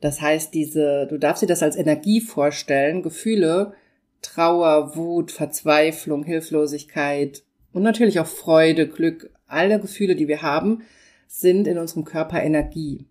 Das 0.00 0.20
heißt, 0.20 0.54
diese, 0.54 1.06
du 1.08 1.18
darfst 1.18 1.42
dir 1.42 1.46
das 1.46 1.62
als 1.62 1.76
Energie 1.76 2.20
vorstellen, 2.20 3.02
Gefühle, 3.02 3.74
Trauer, 4.22 4.96
Wut, 4.96 5.30
Verzweiflung, 5.30 6.24
Hilflosigkeit 6.24 7.42
und 7.72 7.82
natürlich 7.82 8.20
auch 8.20 8.26
Freude, 8.26 8.88
Glück, 8.88 9.30
alle 9.46 9.80
Gefühle, 9.80 10.16
die 10.16 10.28
wir 10.28 10.42
haben, 10.42 10.82
sind 11.26 11.66
in 11.66 11.78
unserem 11.78 12.04
Körper 12.04 12.42
Energie. 12.42 13.06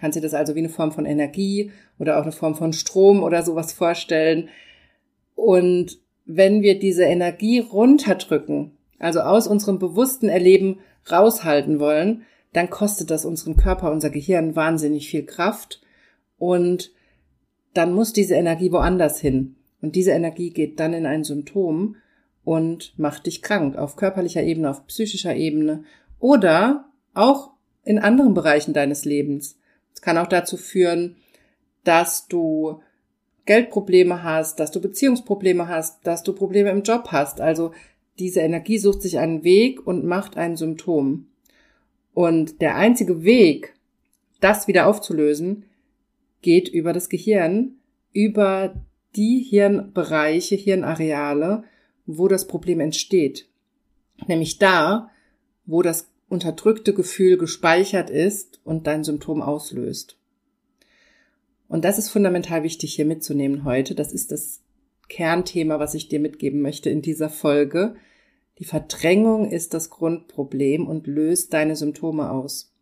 Kannst 0.00 0.16
dir 0.16 0.22
das 0.22 0.34
also 0.34 0.54
wie 0.54 0.60
eine 0.60 0.68
Form 0.68 0.92
von 0.92 1.06
Energie 1.06 1.70
oder 1.98 2.18
auch 2.18 2.22
eine 2.22 2.32
Form 2.32 2.54
von 2.54 2.72
Strom 2.72 3.22
oder 3.22 3.42
sowas 3.42 3.72
vorstellen, 3.72 4.48
und 5.34 5.98
wenn 6.24 6.62
wir 6.62 6.78
diese 6.78 7.04
Energie 7.04 7.58
runterdrücken, 7.58 8.72
also 8.98 9.20
aus 9.20 9.46
unserem 9.46 9.78
bewussten 9.78 10.28
Erleben 10.28 10.78
raushalten 11.10 11.80
wollen, 11.80 12.22
dann 12.52 12.70
kostet 12.70 13.10
das 13.10 13.24
unseren 13.24 13.56
Körper, 13.56 13.90
unser 13.90 14.10
Gehirn 14.10 14.54
wahnsinnig 14.54 15.08
viel 15.08 15.24
Kraft 15.24 15.80
und 16.42 16.90
dann 17.72 17.94
muss 17.94 18.12
diese 18.12 18.34
Energie 18.34 18.72
woanders 18.72 19.20
hin. 19.20 19.54
Und 19.80 19.94
diese 19.94 20.10
Energie 20.10 20.50
geht 20.50 20.80
dann 20.80 20.92
in 20.92 21.06
ein 21.06 21.22
Symptom 21.22 21.94
und 22.42 22.98
macht 22.98 23.26
dich 23.26 23.42
krank 23.42 23.76
auf 23.76 23.94
körperlicher 23.94 24.42
Ebene, 24.42 24.68
auf 24.68 24.84
psychischer 24.88 25.36
Ebene 25.36 25.84
oder 26.18 26.86
auch 27.14 27.52
in 27.84 28.00
anderen 28.00 28.34
Bereichen 28.34 28.74
deines 28.74 29.04
Lebens. 29.04 29.56
Es 29.94 30.02
kann 30.02 30.18
auch 30.18 30.26
dazu 30.26 30.56
führen, 30.56 31.14
dass 31.84 32.26
du 32.26 32.80
Geldprobleme 33.46 34.24
hast, 34.24 34.58
dass 34.58 34.72
du 34.72 34.80
Beziehungsprobleme 34.80 35.68
hast, 35.68 36.04
dass 36.04 36.24
du 36.24 36.32
Probleme 36.32 36.70
im 36.70 36.82
Job 36.82 37.12
hast. 37.12 37.40
Also 37.40 37.70
diese 38.18 38.40
Energie 38.40 38.78
sucht 38.78 39.02
sich 39.02 39.20
einen 39.20 39.44
Weg 39.44 39.86
und 39.86 40.04
macht 40.04 40.36
ein 40.36 40.56
Symptom. 40.56 41.28
Und 42.14 42.60
der 42.60 42.74
einzige 42.74 43.22
Weg, 43.22 43.74
das 44.40 44.66
wieder 44.66 44.88
aufzulösen, 44.88 45.66
geht 46.42 46.68
über 46.68 46.92
das 46.92 47.08
Gehirn, 47.08 47.76
über 48.12 48.74
die 49.16 49.38
Hirnbereiche, 49.40 50.56
Hirnareale, 50.56 51.64
wo 52.06 52.28
das 52.28 52.46
Problem 52.46 52.80
entsteht. 52.80 53.48
Nämlich 54.26 54.58
da, 54.58 55.10
wo 55.64 55.82
das 55.82 56.08
unterdrückte 56.28 56.94
Gefühl 56.94 57.36
gespeichert 57.36 58.10
ist 58.10 58.60
und 58.64 58.86
dein 58.86 59.04
Symptom 59.04 59.42
auslöst. 59.42 60.16
Und 61.68 61.84
das 61.84 61.98
ist 61.98 62.10
fundamental 62.10 62.62
wichtig 62.62 62.94
hier 62.94 63.06
mitzunehmen 63.06 63.64
heute. 63.64 63.94
Das 63.94 64.12
ist 64.12 64.30
das 64.30 64.60
Kernthema, 65.08 65.78
was 65.78 65.94
ich 65.94 66.08
dir 66.08 66.20
mitgeben 66.20 66.60
möchte 66.60 66.90
in 66.90 67.02
dieser 67.02 67.30
Folge. 67.30 67.94
Die 68.58 68.64
Verdrängung 68.64 69.50
ist 69.50 69.74
das 69.74 69.90
Grundproblem 69.90 70.86
und 70.86 71.06
löst 71.06 71.52
deine 71.52 71.76
Symptome 71.76 72.30
aus. 72.30 72.72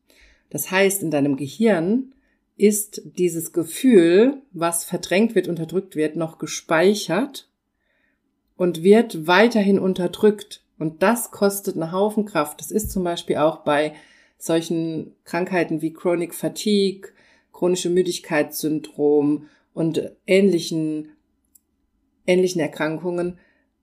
Das 0.48 0.70
heißt, 0.70 1.02
in 1.02 1.10
deinem 1.10 1.36
Gehirn 1.36 2.12
ist 2.60 3.00
dieses 3.04 3.52
Gefühl, 3.52 4.42
was 4.52 4.84
verdrängt 4.84 5.34
wird, 5.34 5.48
unterdrückt 5.48 5.96
wird, 5.96 6.16
noch 6.16 6.38
gespeichert 6.38 7.48
und 8.56 8.82
wird 8.82 9.26
weiterhin 9.26 9.78
unterdrückt. 9.78 10.62
Und 10.78 11.02
das 11.02 11.30
kostet 11.30 11.76
einen 11.76 11.92
Haufen 11.92 12.26
Kraft. 12.26 12.60
Das 12.60 12.70
ist 12.70 12.90
zum 12.90 13.02
Beispiel 13.02 13.36
auch 13.36 13.58
bei 13.64 13.94
solchen 14.36 15.14
Krankheiten 15.24 15.80
wie 15.80 15.94
Chronic 15.94 16.34
Fatigue, 16.34 17.08
chronische 17.52 17.88
Müdigkeitssyndrom 17.88 19.46
und 19.72 20.12
ähnlichen, 20.26 21.12
ähnlichen 22.26 22.60
Erkrankungen 22.60 23.38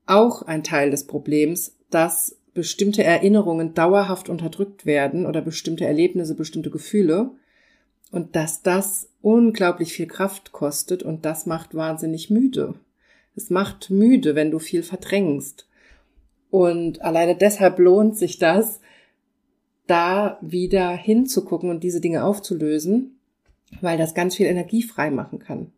auch 0.05 0.43
ein 0.43 0.63
Teil 0.63 0.91
des 0.91 1.07
Problems, 1.07 1.75
dass 1.89 2.37
bestimmte 2.53 3.03
Erinnerungen 3.03 3.73
dauerhaft 3.73 4.29
unterdrückt 4.29 4.85
werden 4.85 5.25
oder 5.25 5.41
bestimmte 5.41 5.85
Erlebnisse, 5.85 6.35
bestimmte 6.35 6.69
Gefühle 6.69 7.31
und 8.11 8.35
dass 8.35 8.61
das 8.61 9.09
unglaublich 9.21 9.93
viel 9.93 10.07
Kraft 10.07 10.51
kostet 10.51 11.03
und 11.03 11.25
das 11.25 11.45
macht 11.45 11.75
wahnsinnig 11.75 12.29
müde. 12.29 12.75
Es 13.35 13.49
macht 13.49 13.89
müde, 13.89 14.35
wenn 14.35 14.51
du 14.51 14.59
viel 14.59 14.83
verdrängst. 14.83 15.67
Und 16.49 17.01
alleine 17.01 17.35
deshalb 17.35 17.77
lohnt 17.79 18.17
sich 18.17 18.39
das, 18.39 18.79
da 19.85 20.37
wieder 20.41 20.91
hinzugucken 20.91 21.69
und 21.69 21.83
diese 21.83 22.01
Dinge 22.01 22.23
aufzulösen, 22.23 23.19
weil 23.81 23.97
das 23.97 24.13
ganz 24.13 24.35
viel 24.35 24.45
Energie 24.45 24.83
frei 24.83 25.11
machen 25.11 25.39
kann. 25.39 25.71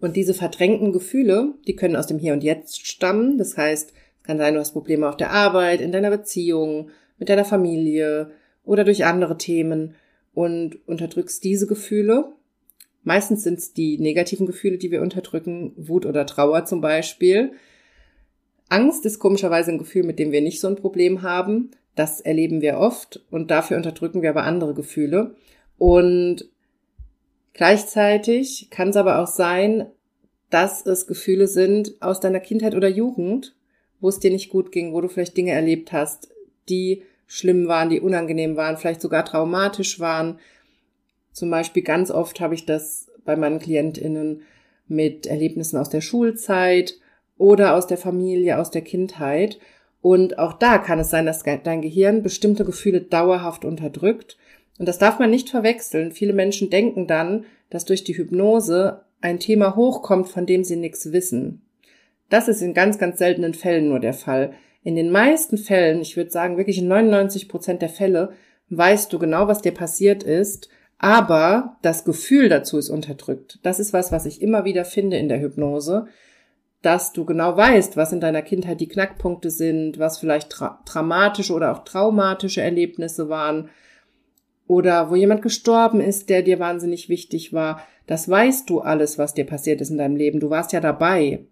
Und 0.00 0.16
diese 0.16 0.34
verdrängten 0.34 0.92
Gefühle, 0.92 1.54
die 1.66 1.76
können 1.76 1.94
aus 1.94 2.08
dem 2.08 2.18
Hier 2.18 2.32
und 2.32 2.42
Jetzt 2.42 2.86
stammen. 2.86 3.38
Das 3.38 3.56
heißt, 3.56 3.92
es 4.18 4.22
kann 4.24 4.38
sein, 4.38 4.54
du 4.54 4.60
hast 4.60 4.72
Probleme 4.72 5.08
auf 5.08 5.16
der 5.16 5.30
Arbeit, 5.30 5.80
in 5.80 5.92
deiner 5.92 6.10
Beziehung, 6.10 6.90
mit 7.18 7.28
deiner 7.28 7.44
Familie 7.44 8.32
oder 8.64 8.84
durch 8.84 9.04
andere 9.04 9.38
Themen 9.38 9.94
und 10.34 10.86
unterdrückst 10.86 11.42
diese 11.44 11.66
Gefühle. 11.66 12.32
Meistens 13.02 13.42
sind 13.42 13.58
es 13.58 13.72
die 13.72 13.98
negativen 13.98 14.46
Gefühle, 14.46 14.78
die 14.78 14.90
wir 14.90 15.02
unterdrücken, 15.02 15.72
Wut 15.76 16.06
oder 16.06 16.24
Trauer 16.26 16.64
zum 16.64 16.80
Beispiel. 16.80 17.52
Angst 18.68 19.04
ist 19.04 19.18
komischerweise 19.18 19.70
ein 19.70 19.78
Gefühl, 19.78 20.04
mit 20.04 20.18
dem 20.18 20.32
wir 20.32 20.40
nicht 20.40 20.60
so 20.60 20.68
ein 20.68 20.76
Problem 20.76 21.22
haben. 21.22 21.72
Das 21.94 22.20
erleben 22.20 22.62
wir 22.62 22.78
oft 22.78 23.20
und 23.30 23.50
dafür 23.50 23.76
unterdrücken 23.76 24.22
wir 24.22 24.30
aber 24.30 24.44
andere 24.44 24.72
Gefühle. 24.72 25.34
Und 25.78 26.48
Gleichzeitig 27.52 28.68
kann 28.70 28.88
es 28.88 28.96
aber 28.96 29.18
auch 29.18 29.26
sein, 29.26 29.86
dass 30.50 30.86
es 30.86 31.06
Gefühle 31.06 31.46
sind 31.46 31.94
aus 32.00 32.20
deiner 32.20 32.40
Kindheit 32.40 32.74
oder 32.74 32.88
Jugend, 32.88 33.54
wo 34.00 34.08
es 34.08 34.18
dir 34.18 34.30
nicht 34.30 34.50
gut 34.50 34.72
ging, 34.72 34.92
wo 34.92 35.00
du 35.00 35.08
vielleicht 35.08 35.36
Dinge 35.36 35.52
erlebt 35.52 35.92
hast, 35.92 36.30
die 36.68 37.02
schlimm 37.32 37.66
waren, 37.68 37.88
die 37.88 38.00
unangenehm 38.00 38.56
waren, 38.56 38.76
vielleicht 38.76 39.00
sogar 39.00 39.24
traumatisch 39.24 40.00
waren. 40.00 40.38
Zum 41.32 41.50
Beispiel 41.50 41.82
ganz 41.82 42.10
oft 42.10 42.40
habe 42.40 42.54
ich 42.54 42.66
das 42.66 43.10
bei 43.24 43.36
meinen 43.36 43.58
KlientInnen 43.58 44.42
mit 44.86 45.26
Erlebnissen 45.26 45.78
aus 45.78 45.88
der 45.88 46.00
Schulzeit 46.00 46.94
oder 47.38 47.74
aus 47.74 47.86
der 47.86 47.96
Familie, 47.96 48.58
aus 48.58 48.70
der 48.70 48.82
Kindheit. 48.82 49.58
Und 50.02 50.38
auch 50.38 50.52
da 50.52 50.78
kann 50.78 50.98
es 50.98 51.10
sein, 51.10 51.26
dass 51.26 51.42
dein 51.42 51.80
Gehirn 51.80 52.22
bestimmte 52.22 52.64
Gefühle 52.64 53.00
dauerhaft 53.00 53.64
unterdrückt 53.64 54.36
und 54.78 54.86
das 54.86 54.98
darf 54.98 55.18
man 55.18 55.30
nicht 55.30 55.48
verwechseln. 55.48 56.12
Viele 56.12 56.32
Menschen 56.32 56.70
denken 56.70 57.06
dann, 57.06 57.44
dass 57.70 57.84
durch 57.84 58.04
die 58.04 58.16
Hypnose 58.16 59.02
ein 59.20 59.38
Thema 59.38 59.76
hochkommt, 59.76 60.28
von 60.28 60.46
dem 60.46 60.64
sie 60.64 60.76
nichts 60.76 61.12
wissen. 61.12 61.62
Das 62.28 62.48
ist 62.48 62.62
in 62.62 62.74
ganz, 62.74 62.98
ganz 62.98 63.18
seltenen 63.18 63.54
Fällen 63.54 63.88
nur 63.88 64.00
der 64.00 64.14
Fall. 64.14 64.54
In 64.82 64.96
den 64.96 65.10
meisten 65.10 65.58
Fällen, 65.58 66.00
ich 66.00 66.16
würde 66.16 66.30
sagen 66.30 66.56
wirklich 66.56 66.78
in 66.78 66.88
99 66.88 67.48
Prozent 67.48 67.82
der 67.82 67.88
Fälle, 67.88 68.32
weißt 68.70 69.12
du 69.12 69.18
genau, 69.18 69.46
was 69.46 69.62
dir 69.62 69.72
passiert 69.72 70.22
ist, 70.22 70.68
aber 70.98 71.76
das 71.82 72.04
Gefühl 72.04 72.48
dazu 72.48 72.78
ist 72.78 72.88
unterdrückt. 72.88 73.58
Das 73.62 73.80
ist 73.80 73.92
was, 73.92 74.12
was 74.12 74.26
ich 74.26 74.42
immer 74.42 74.64
wieder 74.64 74.84
finde 74.84 75.16
in 75.18 75.28
der 75.28 75.40
Hypnose, 75.40 76.06
dass 76.80 77.12
du 77.12 77.24
genau 77.24 77.56
weißt, 77.56 77.96
was 77.96 78.12
in 78.12 78.20
deiner 78.20 78.42
Kindheit 78.42 78.80
die 78.80 78.88
Knackpunkte 78.88 79.50
sind, 79.50 79.98
was 79.98 80.18
vielleicht 80.18 80.50
tra 80.50 80.82
dramatische 80.84 81.52
oder 81.52 81.72
auch 81.72 81.84
traumatische 81.84 82.62
Erlebnisse 82.62 83.28
waren, 83.28 83.70
oder 84.66 85.10
wo 85.10 85.16
jemand 85.16 85.42
gestorben 85.42 86.00
ist, 86.00 86.30
der 86.30 86.42
dir 86.42 86.58
wahnsinnig 86.58 87.08
wichtig 87.08 87.52
war. 87.52 87.82
Das 88.06 88.28
weißt 88.28 88.70
du 88.70 88.80
alles, 88.80 89.18
was 89.18 89.34
dir 89.34 89.44
passiert 89.44 89.80
ist 89.80 89.90
in 89.90 89.98
deinem 89.98 90.16
Leben. 90.16 90.40
Du 90.40 90.50
warst 90.50 90.72
ja 90.72 90.80
dabei. 90.80 91.44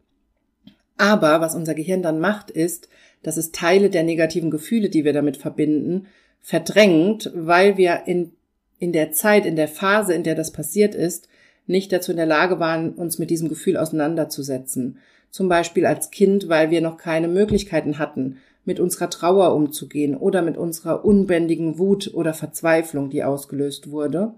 Aber 0.97 1.41
was 1.41 1.55
unser 1.55 1.75
Gehirn 1.75 2.03
dann 2.03 2.21
macht, 2.21 2.51
ist, 2.51 2.89
dass 3.23 3.37
es 3.37 3.53
Teile 3.53 3.91
der 3.91 4.03
negativen 4.03 4.51
Gefühle, 4.51 4.89
die 4.89 5.05
wir 5.05 5.13
damit 5.13 5.37
verbinden, 5.37 6.07
verdrängt, 6.41 7.31
weil 7.35 7.77
wir 7.77 8.03
in, 8.07 8.33
in 8.79 8.93
der 8.93 9.13
Zeit, 9.13 9.47
in 9.47 9.57
der 9.57 9.69
Phase, 9.69 10.15
in 10.15 10.23
der 10.23 10.35
das 10.35 10.53
passiert 10.53 10.95
ist, 10.95 11.29
nicht 11.67 11.93
dazu 11.93 12.11
in 12.11 12.17
der 12.17 12.27
Lage 12.27 12.59
waren, 12.59 12.95
uns 12.95 13.19
mit 13.19 13.31
diesem 13.31 13.49
Gefühl 13.49 13.77
auseinanderzusetzen. 13.77 14.99
Zum 15.31 15.49
Beispiel 15.49 15.87
als 15.87 16.11
Kind, 16.11 16.49
weil 16.49 16.71
wir 16.71 16.81
noch 16.81 16.97
keine 16.97 17.29
Möglichkeiten 17.29 17.99
hatten, 17.99 18.39
mit 18.65 18.81
unserer 18.81 19.11
Trauer 19.11 19.55
umzugehen 19.55 20.17
oder 20.17 20.43
mit 20.43 20.57
unserer 20.57 21.05
unbändigen 21.05 21.79
Wut 21.79 22.13
oder 22.13 22.35
Verzweiflung, 22.35 23.11
die 23.11 23.25
ausgelöst 23.25 23.91
wurde, 23.91 24.35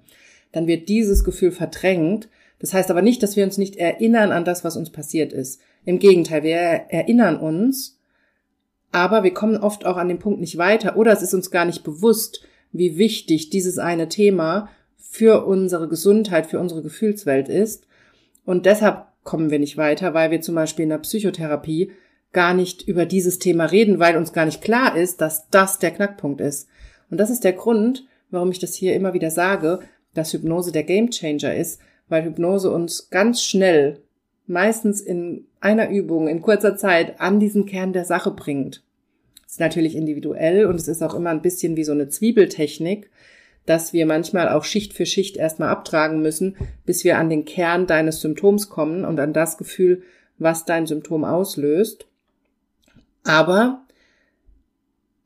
dann 0.53 0.67
wird 0.67 0.89
dieses 0.89 1.25
Gefühl 1.25 1.51
verdrängt. 1.51 2.29
Das 2.59 2.75
heißt 2.75 2.91
aber 2.91 3.03
nicht, 3.03 3.23
dass 3.23 3.37
wir 3.37 3.45
uns 3.45 3.59
nicht 3.59 3.77
erinnern 3.77 4.31
an 4.31 4.45
das, 4.45 4.65
was 4.65 4.77
uns 4.77 4.91
passiert 4.91 5.33
ist. 5.33 5.61
Im 5.85 5.99
Gegenteil, 5.99 6.43
wir 6.45 6.57
erinnern 6.57 7.37
uns, 7.37 7.99
aber 8.93 9.25
wir 9.25 9.35
kommen 9.35 9.57
oft 9.57 9.85
auch 9.85 9.97
an 9.97 10.09
dem 10.09 10.19
Punkt 10.19 10.41
nicht 10.41 10.59
weiter 10.59 10.97
oder 10.97 11.13
es 11.13 11.23
ist 11.23 11.35
uns 11.35 11.51
gar 11.51 11.65
nicht 11.65 11.83
bewusst, 11.83 12.43
wie 12.71 12.99
wichtig 12.99 13.51
dieses 13.51 13.79
eine 13.79 14.09
Thema 14.09 14.69
für 14.99 15.45
unsere 15.47 15.89
Gesundheit, 15.89 16.47
für 16.47 16.59
unsere 16.59 16.83
Gefühlswelt 16.83 17.49
ist. 17.49 17.87
Und 18.45 18.67
deshalb 18.67 19.07
kommen 19.25 19.51
wir 19.51 19.59
nicht 19.59 19.77
weiter, 19.77 20.15
weil 20.15 20.31
wir 20.31 20.41
zum 20.41 20.55
Beispiel 20.55 20.85
in 20.85 20.91
der 20.91 20.99
Psychotherapie 20.99 21.91
gar 22.33 22.55
nicht 22.55 22.89
über 22.89 23.05
dieses 23.05 23.39
Thema 23.39 23.67
reden, 23.67 23.99
weil 23.99 24.17
uns 24.17 24.33
gar 24.33 24.47
nicht 24.47 24.63
klar 24.63 24.97
ist, 24.97 25.21
dass 25.21 25.49
das 25.51 25.79
der 25.79 25.91
Knackpunkt 25.91 26.41
ist. 26.41 26.69
Und 27.11 27.19
das 27.19 27.31
ist 27.31 27.45
der 27.45 27.53
Grund, 27.53 28.07
warum 28.31 28.51
ich 28.51 28.59
das 28.59 28.75
hier 28.75 28.95
immer 28.95 29.13
wieder 29.13 29.31
sage, 29.31 29.81
dass 30.15 30.33
Hypnose 30.33 30.73
der 30.73 30.85
Gamechanger 30.85 31.55
ist, 31.55 31.81
weil 32.09 32.25
Hypnose 32.25 32.71
uns 32.71 33.11
ganz 33.11 33.43
schnell, 33.43 34.01
meistens 34.47 35.01
in 35.01 35.47
einer 35.63 35.91
Übung, 35.91 36.29
in 36.29 36.43
kurzer 36.43 36.77
Zeit, 36.77 37.21
an 37.21 37.41
diesen 37.41 37.67
Kern 37.67 37.93
der 37.93 38.05
Sache 38.05 38.33
bringt. 38.33 38.83
Das 39.45 39.53
ist 39.53 39.61
natürlich 39.61 39.95
individuell 39.95 40.67
und 40.67 40.75
es 40.77 40.89
ist 40.89 41.03
auch 41.03 41.15
immer 41.15 41.31
ein 41.31 41.43
bisschen 41.43 41.77
wie 41.77 41.85
so 41.85 41.93
eine 41.93 42.09
Zwiebeltechnik, 42.09 43.11
dass 43.65 43.93
wir 43.93 44.07
manchmal 44.07 44.49
auch 44.49 44.65
Schicht 44.65 44.93
für 44.93 45.07
Schicht 45.07 45.37
erstmal 45.37 45.69
abtragen 45.69 46.21
müssen, 46.21 46.57
bis 46.85 47.05
wir 47.05 47.19
an 47.19 47.31
den 47.31 47.45
Kern 47.45 47.87
deines 47.87 48.21
Symptoms 48.21 48.71
kommen 48.71 49.05
und 49.05 49.21
an 49.21 49.33
das 49.33 49.57
Gefühl, 49.57 50.03
was 50.39 50.65
dein 50.65 50.87
Symptom 50.87 51.25
auslöst. 51.25 52.07
Aber 53.23 53.87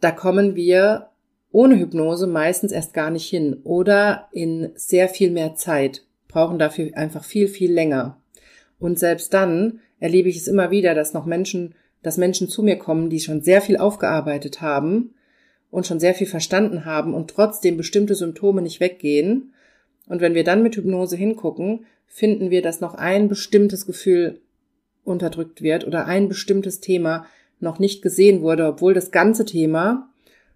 da 0.01 0.11
kommen 0.11 0.55
wir 0.55 1.09
ohne 1.51 1.79
Hypnose 1.79 2.27
meistens 2.27 2.73
erst 2.73 2.93
gar 2.93 3.11
nicht 3.11 3.27
hin 3.27 3.61
oder 3.65 4.29
in 4.33 4.73
sehr 4.75 5.09
viel 5.09 5.31
mehr 5.31 5.55
Zeit, 5.55 6.05
brauchen 6.29 6.59
dafür 6.59 6.91
einfach 6.95 7.25
viel, 7.25 7.49
viel 7.49 7.73
länger. 7.73 8.21
Und 8.79 8.99
selbst 8.99 9.33
dann 9.33 9.81
erlebe 10.01 10.29
ich 10.29 10.37
es 10.37 10.49
immer 10.49 10.71
wieder, 10.71 10.95
dass 10.95 11.15
noch 11.15 11.27
Menschen, 11.27 11.75
dass 12.03 12.19
Menschen 12.19 12.49
zu 12.49 12.63
mir 12.63 12.77
kommen, 12.77 13.11
die 13.11 13.21
schon 13.21 13.43
sehr 13.43 13.61
viel 13.61 13.77
aufgearbeitet 13.77 14.61
haben 14.61 15.15
und 15.71 15.87
schon 15.87 16.01
sehr 16.01 16.15
viel 16.15 16.27
verstanden 16.27 16.85
haben 16.85 17.15
und 17.15 17.31
trotzdem 17.31 17.77
bestimmte 17.77 18.15
Symptome 18.15 18.63
nicht 18.63 18.81
weggehen. 18.81 19.53
Und 20.09 20.21
wenn 20.21 20.35
wir 20.35 20.45
dann 20.45 20.63
mit 20.63 20.77
Hypnose 20.77 21.17
hingucken, 21.17 21.87
finden 22.07 22.51
wir, 22.51 22.63
dass 22.63 22.81
noch 22.81 22.95
ein 22.95 23.29
bestimmtes 23.29 23.87
Gefühl 23.87 24.41
unterdrückt 25.05 25.63
wird 25.63 25.87
oder 25.87 26.07
ein 26.07 26.29
bestimmtes 26.29 26.81
Thema 26.81 27.27
noch 27.61 27.79
nicht 27.79 28.03
gesehen 28.03 28.43
wurde, 28.43 28.67
obwohl 28.67 28.95
das 28.95 29.11
ganze 29.11 29.45
Thema 29.45 30.11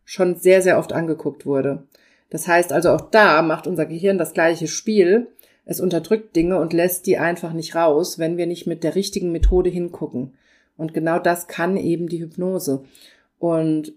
schon 0.05 0.37
sehr, 0.37 0.63
sehr 0.63 0.79
oft 0.79 0.93
angeguckt 0.93 1.47
wurde. 1.47 1.85
Das 2.31 2.47
heißt 2.47 2.73
also 2.73 2.91
auch 2.91 3.11
da 3.11 3.43
macht 3.43 3.67
unser 3.67 3.87
Gehirn 3.87 4.19
das 4.19 4.33
gleiche 4.33 4.69
Spiel. 4.69 5.29
Es 5.71 5.79
unterdrückt 5.79 6.35
Dinge 6.35 6.59
und 6.59 6.73
lässt 6.73 7.07
die 7.07 7.17
einfach 7.19 7.53
nicht 7.53 7.77
raus, 7.77 8.19
wenn 8.19 8.37
wir 8.37 8.47
nicht 8.47 8.67
mit 8.67 8.83
der 8.83 8.97
richtigen 8.97 9.31
Methode 9.31 9.71
hingucken. 9.71 10.35
Und 10.77 10.95
genau 10.95 11.21
das 11.21 11.47
kann 11.47 11.77
eben 11.77 12.09
die 12.09 12.21
Hypnose. 12.21 12.83
Und 13.39 13.93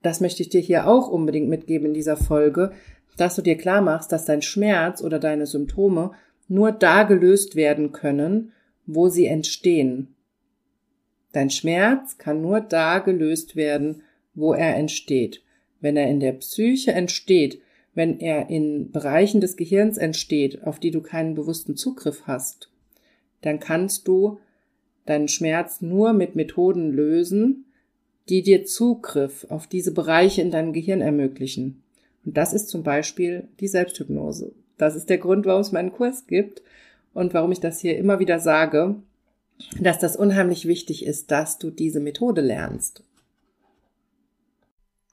das 0.00 0.22
möchte 0.22 0.42
ich 0.42 0.48
dir 0.48 0.62
hier 0.62 0.88
auch 0.88 1.06
unbedingt 1.06 1.50
mitgeben 1.50 1.88
in 1.88 1.92
dieser 1.92 2.16
Folge, 2.16 2.72
dass 3.18 3.36
du 3.36 3.42
dir 3.42 3.58
klar 3.58 3.82
machst, 3.82 4.10
dass 4.10 4.24
dein 4.24 4.40
Schmerz 4.40 5.02
oder 5.02 5.18
deine 5.18 5.46
Symptome 5.46 6.12
nur 6.48 6.72
da 6.72 7.02
gelöst 7.02 7.56
werden 7.56 7.92
können, 7.92 8.52
wo 8.86 9.10
sie 9.10 9.26
entstehen. 9.26 10.14
Dein 11.32 11.50
Schmerz 11.50 12.16
kann 12.16 12.40
nur 12.40 12.62
da 12.62 13.00
gelöst 13.00 13.54
werden, 13.54 14.02
wo 14.32 14.54
er 14.54 14.76
entsteht. 14.76 15.42
Wenn 15.82 15.98
er 15.98 16.08
in 16.08 16.20
der 16.20 16.32
Psyche 16.32 16.92
entsteht, 16.92 17.60
wenn 17.98 18.20
er 18.20 18.48
in 18.48 18.92
Bereichen 18.92 19.40
des 19.40 19.56
Gehirns 19.56 19.98
entsteht, 19.98 20.62
auf 20.62 20.78
die 20.78 20.92
du 20.92 21.00
keinen 21.00 21.34
bewussten 21.34 21.74
Zugriff 21.74 22.28
hast, 22.28 22.70
dann 23.40 23.58
kannst 23.58 24.06
du 24.06 24.38
deinen 25.04 25.26
Schmerz 25.26 25.80
nur 25.80 26.12
mit 26.12 26.36
Methoden 26.36 26.92
lösen, 26.92 27.64
die 28.28 28.42
dir 28.42 28.64
Zugriff 28.64 29.46
auf 29.48 29.66
diese 29.66 29.90
Bereiche 29.92 30.42
in 30.42 30.52
deinem 30.52 30.72
Gehirn 30.72 31.00
ermöglichen. 31.00 31.82
Und 32.24 32.36
das 32.36 32.52
ist 32.52 32.68
zum 32.68 32.84
Beispiel 32.84 33.48
die 33.58 33.66
Selbsthypnose. 33.66 34.52
Das 34.76 34.94
ist 34.94 35.10
der 35.10 35.18
Grund, 35.18 35.44
warum 35.44 35.62
es 35.62 35.72
meinen 35.72 35.90
Kurs 35.90 36.28
gibt 36.28 36.62
und 37.14 37.34
warum 37.34 37.50
ich 37.50 37.58
das 37.58 37.80
hier 37.80 37.98
immer 37.98 38.20
wieder 38.20 38.38
sage, 38.38 38.94
dass 39.80 39.98
das 39.98 40.14
unheimlich 40.14 40.68
wichtig 40.68 41.04
ist, 41.04 41.32
dass 41.32 41.58
du 41.58 41.72
diese 41.72 41.98
Methode 41.98 42.42
lernst. 42.42 43.02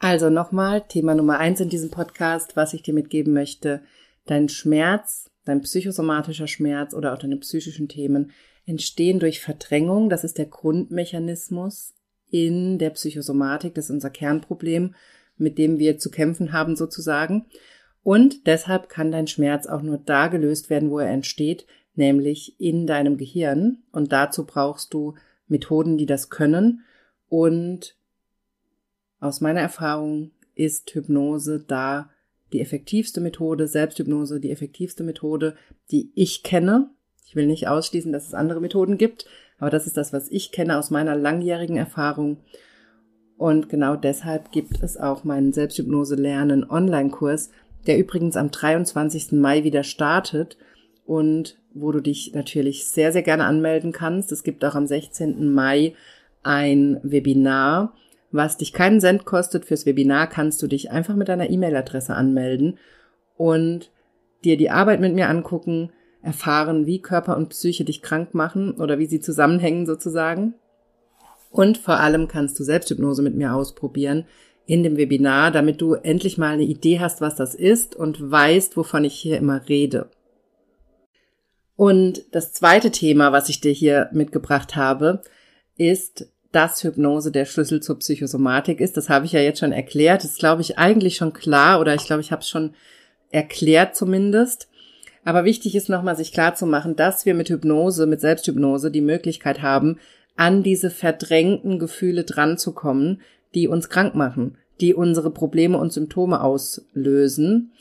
Also 0.08 0.30
nochmal, 0.30 0.82
Thema 0.88 1.16
Nummer 1.16 1.40
eins 1.40 1.60
in 1.62 1.70
diesem 1.70 1.90
Podcast, 1.90 2.56
was 2.56 2.76
ich 2.76 2.84
dir 2.84 2.94
mitgeben 2.94 3.34
möchte. 3.34 3.82
Dein 4.28 4.50
Schmerz, 4.50 5.32
dein 5.46 5.62
psychosomatischer 5.62 6.46
Schmerz 6.46 6.94
oder 6.94 7.12
auch 7.12 7.18
deine 7.18 7.38
psychischen 7.38 7.88
Themen 7.88 8.30
entstehen 8.68 9.18
durch 9.20 9.42
Verdrängung. 9.42 10.12
Das 10.12 10.24
ist 10.24 10.38
der 10.38 10.46
Grundmechanismus 10.46 11.96
in 12.30 12.78
der 12.78 12.92
Psychosomatik. 12.92 13.74
Das 13.74 13.86
ist 13.86 13.96
unser 13.96 14.12
Kernproblem, 14.12 14.94
mit 15.38 15.58
dem 15.58 15.80
wir 15.80 15.98
zu 15.98 16.12
kämpfen 16.12 16.54
haben 16.54 16.76
sozusagen. 16.76 17.48
Und 18.04 18.46
deshalb 18.46 18.90
kann 18.90 19.12
dein 19.12 19.26
Schmerz 19.26 19.66
auch 19.66 19.82
nur 19.82 19.98
da 19.98 20.28
gelöst 20.28 20.70
werden, 20.70 20.92
wo 20.92 21.00
er 21.00 21.10
entsteht, 21.10 21.66
nämlich 21.96 22.62
in 22.62 22.86
deinem 22.86 23.18
Gehirn. 23.18 23.82
Und 23.92 24.12
dazu 24.12 24.46
brauchst 24.46 24.94
du 24.94 25.16
Methoden, 25.48 25.98
die 25.98 26.06
das 26.06 26.30
können. 26.30 26.84
Und 27.28 27.96
aus 29.20 29.42
meiner 29.42 29.62
Erfahrung 29.62 30.32
ist 30.56 30.94
Hypnose 30.94 31.64
da 31.68 32.10
die 32.54 32.62
effektivste 32.62 33.22
Methode, 33.22 33.68
Selbsthypnose 33.68 34.40
die 34.40 34.52
effektivste 34.52 35.04
Methode, 35.04 35.56
die 35.92 36.12
ich 36.16 36.44
kenne. 36.44 36.90
Ich 37.26 37.36
will 37.36 37.48
nicht 37.48 37.68
ausschließen, 37.68 38.14
dass 38.14 38.28
es 38.28 38.34
andere 38.34 38.62
Methoden 38.62 38.98
gibt, 38.98 39.26
aber 39.60 39.70
das 39.70 39.88
ist 39.88 39.98
das, 39.98 40.14
was 40.14 40.30
ich 40.30 40.52
kenne 40.52 40.78
aus 40.78 40.90
meiner 40.92 41.16
langjährigen 41.16 41.78
Erfahrung. 41.78 42.38
Und 43.38 43.68
genau 43.68 43.96
deshalb 43.96 44.52
gibt 44.52 44.82
es 44.82 44.96
auch 44.96 45.24
meinen 45.24 45.52
Selbsthypnose 45.52 46.16
lernen 46.16 46.70
Online-Kurs, 46.70 47.50
der 47.88 47.98
übrigens 47.98 48.38
am 48.38 48.52
23. 48.52 49.34
Mai 49.34 49.64
wieder 49.64 49.84
startet 49.84 50.58
und 51.06 51.58
wo 51.74 51.92
du 51.92 52.00
dich 52.00 52.34
natürlich 52.34 52.88
sehr, 52.88 53.12
sehr 53.12 53.22
gerne 53.22 53.46
anmelden 53.46 53.92
kannst. 53.92 54.32
Es 54.32 54.44
gibt 54.44 54.64
auch 54.64 54.76
am 54.76 54.88
16. 54.88 55.54
Mai 55.54 55.94
ein 56.42 57.00
Webinar, 57.04 57.94
was 58.36 58.58
dich 58.58 58.74
keinen 58.74 59.00
Cent 59.00 59.26
kostet. 59.26 59.66
Fürs 59.66 59.86
Webinar 59.86 60.28
kannst 60.28 60.62
du 60.62 60.68
dich 60.68 60.92
einfach 60.92 61.16
mit 61.16 61.30
deiner 61.30 61.50
E-Mail-Adresse 61.50 62.14
anmelden 62.14 62.78
und 63.38 63.92
dir 64.44 64.58
die 64.58 64.70
Arbeit 64.70 65.00
mit 65.00 65.14
mir 65.14 65.30
angucken, 65.30 65.92
erfahren, 66.22 66.86
wie 66.86 67.02
Körper 67.02 67.38
und 67.38 67.50
Psyche 67.50 67.86
dich 67.86 68.02
krank 68.02 68.34
machen 68.34 68.74
oder 68.74 69.00
wie 69.00 69.06
sie 69.06 69.20
zusammenhängen 69.20 69.86
sozusagen. 69.86 70.56
Und 71.52 71.78
vor 71.78 72.00
allem 72.00 72.28
kannst 72.28 72.60
du 72.60 72.64
Selbsthypnose 72.64 73.22
mit 73.22 73.36
mir 73.36 73.54
ausprobieren 73.54 74.26
in 74.66 74.84
dem 74.84 74.98
Webinar, 74.98 75.52
damit 75.52 75.80
du 75.80 75.94
endlich 75.94 76.38
mal 76.38 76.54
eine 76.54 76.64
Idee 76.64 77.00
hast, 77.00 77.22
was 77.22 77.36
das 77.36 77.56
ist 77.56 77.96
und 77.96 78.32
weißt, 78.32 78.76
wovon 78.76 79.06
ich 79.06 79.14
hier 79.14 79.38
immer 79.38 79.68
rede. 79.70 80.10
Und 81.76 82.24
das 82.32 82.54
zweite 82.54 82.92
Thema, 82.92 83.32
was 83.32 83.50
ich 83.50 83.62
dir 83.62 83.72
hier 83.72 84.10
mitgebracht 84.12 84.76
habe, 84.76 85.22
ist, 85.78 86.28
dass 86.56 86.84
Hypnose 86.84 87.32
der 87.32 87.44
Schlüssel 87.44 87.82
zur 87.82 88.00
Psychosomatik 88.00 88.80
ist. 88.80 88.96
Das 88.96 89.10
habe 89.10 89.26
ich 89.26 89.34
ja 89.34 89.42
jetzt 89.42 89.60
schon 89.60 89.74
erklärt. 89.74 90.24
Das 90.24 90.32
ist, 90.32 90.40
glaube 90.40 90.62
ich, 90.62 90.78
eigentlich 90.78 91.18
schon 91.18 91.34
klar 91.34 91.82
oder 91.82 91.94
ich 91.94 92.06
glaube, 92.06 92.22
ich 92.22 92.32
habe 92.32 92.42
es 92.42 92.50
schon 92.50 92.74
erklärt 93.30 93.96
zumindest. 93.96 94.70
Aber 95.26 95.44
wichtig 95.44 95.76
ist 95.76 95.90
nochmal, 95.90 96.16
sich 96.16 96.32
klar 96.32 96.56
zu 96.56 96.66
machen, 96.66 96.96
dass 96.96 97.26
wir 97.26 97.34
mit 97.34 97.50
Hypnose, 97.50 98.06
mit 98.06 98.22
Selbsthypnose 98.22 98.90
die 98.90 99.02
Möglichkeit 99.02 99.62
haben, 99.62 100.00
an 100.38 100.64
diese 100.64 100.90
verdrängten 100.90 101.78
Gefühle 101.78 102.24
dranzukommen, 102.24 103.22
die 103.54 103.68
uns 103.68 103.90
krank 103.90 104.16
machen, 104.16 104.58
die 104.80 104.94
unsere 104.94 105.32
Probleme 105.32 105.78
und 105.78 105.92
Symptome 105.92 106.42
auslösen. 106.42 107.72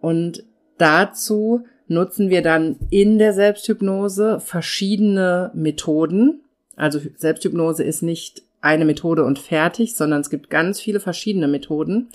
Und 0.00 0.44
dazu 0.76 1.64
nutzen 1.86 2.28
wir 2.28 2.42
dann 2.42 2.76
in 2.90 3.18
der 3.18 3.32
Selbsthypnose 3.32 4.40
verschiedene 4.40 5.50
Methoden. 5.54 6.42
Also 6.78 7.00
Selbsthypnose 7.16 7.82
ist 7.82 8.02
nicht 8.02 8.42
eine 8.60 8.84
Methode 8.84 9.24
und 9.24 9.38
fertig, 9.38 9.94
sondern 9.94 10.20
es 10.20 10.30
gibt 10.30 10.50
ganz 10.50 10.80
viele 10.80 11.00
verschiedene 11.00 11.48
Methoden. 11.48 12.08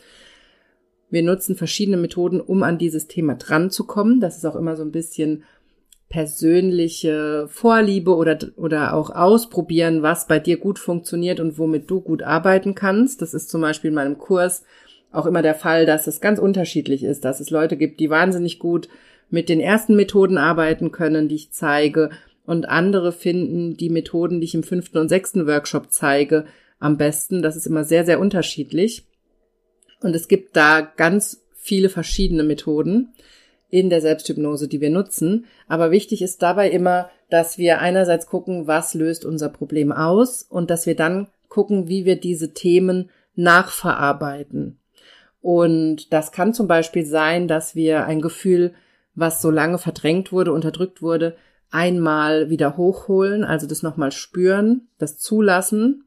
Wir 1.10 1.23
nutzen 1.23 1.56
verschiedene 1.56 1.97
Methoden, 1.97 2.41
um 2.41 2.63
an 2.63 2.78
dieses 2.78 3.08
Thema 3.08 3.36
dran 3.36 3.69
zu 3.69 3.86
kommen. 3.86 4.19
Das 4.19 4.38
ist 4.38 4.45
auch 4.45 4.56
immer 4.56 4.76
so 4.76 4.84
ein 4.84 4.91
bisschen 4.91 5.43
persönliche 6.10 7.47
Vorliebe 7.49 8.15
oder, 8.15 8.38
oder 8.56 8.93
auch 8.93 9.10
ausprobieren, 9.10 10.04
was 10.04 10.28
bei 10.28 10.39
dir 10.39 10.58
gut 10.58 10.80
funktioniert 10.80 11.39
und 11.39 11.58
womit 11.58 11.89
du 11.89 12.02
gut 12.02 12.23
arbeiten 12.23 12.76
kannst. 12.76 13.21
Das 13.21 13.34
ist 13.34 13.49
zum 13.49 13.62
Beispiel 13.62 13.89
in 13.89 13.95
meinem 13.95 14.17
Kurs 14.17 14.63
auch 15.12 15.26
immer 15.26 15.41
der 15.41 15.56
Fall, 15.56 15.86
dass 15.86 16.08
es 16.08 16.21
ganz 16.21 16.39
unterschiedlich 16.39 17.04
ist, 17.04 17.26
dass 17.26 17.39
es 17.39 17.49
Leute 17.49 17.78
gibt, 17.78 17.99
die 17.99 18.10
wahnsinnig 18.10 18.60
gut 18.60 18.89
mit 19.30 19.49
den 19.49 19.60
ersten 19.60 19.95
Methoden 19.95 20.38
arbeiten 20.38 20.91
können, 20.91 21.28
die 21.28 21.36
ich 21.36 21.52
zeige, 21.52 22.12
und 22.46 22.68
andere 22.68 23.12
finden 23.12 23.78
die 23.78 23.90
Methoden, 23.90 24.42
die 24.42 24.46
ich 24.46 24.56
im 24.56 24.64
fünften 24.64 24.98
und 24.98 25.10
sechsten 25.10 25.48
Workshop 25.48 25.92
zeige, 25.92 26.46
am 26.80 26.98
besten. 26.98 27.42
Das 27.42 27.56
ist 27.56 27.66
immer 27.66 27.84
sehr, 27.84 28.06
sehr 28.06 28.20
unterschiedlich. 28.20 29.06
Und 30.02 30.16
es 30.16 30.28
gibt 30.28 30.56
da 30.56 30.82
ganz 30.82 31.46
viele 31.56 31.88
verschiedene 31.88 32.44
Methoden 32.44 33.14
in 33.70 33.90
der 33.90 34.02
Selbsthypnose, 34.02 34.68
die 34.68 34.82
wir 34.82 34.90
nutzen. 34.90 35.46
Aber 35.68 35.92
wichtig 35.92 36.22
ist 36.22 36.42
dabei 36.42 36.70
immer, 36.70 37.10
dass 37.30 37.58
wir 37.58 37.80
einerseits 37.80 38.28
gucken, 38.28 38.68
was 38.68 38.94
löst 38.94 39.24
unser 39.24 39.50
Problem 39.50 39.92
aus 39.92 40.44
und 40.44 40.70
dass 40.70 40.86
wir 40.86 40.96
dann 40.96 41.28
gucken, 41.48 41.88
wie 41.88 42.04
wir 42.04 42.18
diese 42.20 42.54
Themen 42.54 43.10
nachverarbeiten. 43.36 44.78
Und 45.42 46.12
das 46.12 46.32
kann 46.32 46.54
zum 46.54 46.68
Beispiel 46.68 47.06
sein, 47.06 47.48
dass 47.48 47.76
wir 47.76 48.06
ein 48.06 48.22
Gefühl 48.22 48.74
was 49.16 49.42
so 49.42 49.52
lange 49.52 49.78
verdrängt 49.78 50.32
wurde, 50.32 50.54
unterdrückt 50.54 51.02
wurde, 51.02 51.36
einmal 51.74 52.50
wieder 52.50 52.78
hochholen, 52.78 53.44
also 53.44 53.68
das 53.68 53.84
nochmal 53.84 54.12
spüren, 54.12 54.88
das 54.98 55.18
zulassen. 55.18 56.06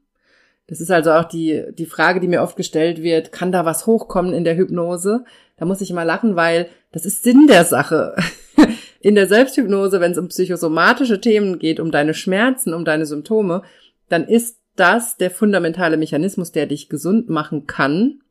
Das 0.67 0.81
ist 0.81 0.91
also 0.91 1.11
auch 1.11 1.25
die, 1.25 1.63
die 1.77 1.85
Frage, 1.85 2.19
die 2.19 2.27
mir 2.27 2.41
oft 2.41 2.57
gestellt 2.57 3.01
wird, 3.01 3.31
kann 3.31 3.51
da 3.51 3.65
was 3.65 3.85
hochkommen 3.85 4.33
in 4.33 4.43
der 4.43 4.57
Hypnose? 4.57 5.23
Da 5.57 5.65
muss 5.65 5.81
ich 5.81 5.91
immer 5.91 6.05
lachen, 6.05 6.35
weil 6.35 6.67
das 6.91 7.05
ist 7.05 7.23
Sinn 7.23 7.47
der 7.47 7.65
Sache. 7.65 8.15
In 8.99 9.13
der 9.13 9.27
Selbsthypnose, 9.27 10.01
wenn 10.01 10.13
es 10.13 10.17
um 10.17 10.27
psychosomatische 10.27 11.21
Themen 11.21 11.59
geht, 11.59 11.79
um 11.79 11.91
deine 11.91 12.15
Schmerzen, 12.15 12.73
um 12.73 12.83
deine 12.83 13.05
Symptome, 13.05 13.61
dann 14.09 14.27
ist 14.27 14.59
das 14.75 15.17
der 15.17 15.29
fundamentale 15.29 15.97
Mechanismus, 15.97 16.51
der 16.51 16.65
dich 16.65 16.89
gesund 16.89 17.29
machen 17.29 17.67
kann 17.67 18.21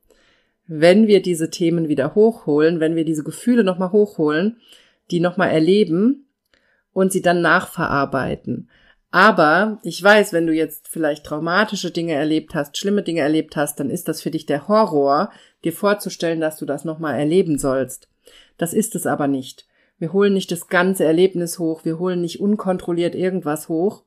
wenn 0.66 1.07
wir 1.07 1.22
diese 1.22 1.51
Themen 1.51 1.88
wieder 1.88 2.14
hochholen, 2.14 2.81
wenn 2.81 2.96
wir 2.96 3.05
diese 3.05 3.22
Gefühle 3.22 3.64
nochmal 3.64 3.92
hochholen, 3.92 4.57
die 5.11 5.20
nochmal 5.20 5.51
erleben 5.51 6.25
und 6.96 7.12
sie 7.12 7.20
dann 7.20 7.42
nachverarbeiten. 7.42 8.70
Aber 9.11 9.78
ich 9.82 10.02
weiß, 10.02 10.32
wenn 10.32 10.46
du 10.46 10.54
jetzt 10.54 10.88
vielleicht 10.88 11.26
traumatische 11.26 11.90
Dinge 11.90 12.14
erlebt 12.14 12.54
hast, 12.54 12.78
schlimme 12.78 13.02
Dinge 13.02 13.20
erlebt 13.20 13.54
hast, 13.54 13.78
dann 13.78 13.90
ist 13.90 14.09
das 14.09 14.22
für 14.22 14.30
dich 14.30 14.46
der 14.46 14.66
Horror, 14.66 15.30
dir 15.62 15.74
vorzustellen, 15.74 16.40
dass 16.40 16.56
du 16.56 16.64
das 16.64 16.87
nochmal 16.87 17.18
erleben 17.18 17.59
sollst. 17.59 18.09
Das 18.56 18.72
ist 18.72 18.94
es 18.94 19.06
aber 19.06 19.28
nicht. 19.28 19.66
Wir 19.98 20.14
holen 20.14 20.32
nicht 20.32 20.50
das 20.50 20.68
ganze 20.68 21.04
Erlebnis 21.04 21.59
hoch, 21.59 21.85
wir 21.85 21.98
holen 21.98 22.22
nicht 22.22 22.40
unkontrolliert 22.40 23.14
irgendwas 23.14 23.68
hoch, 23.68 24.04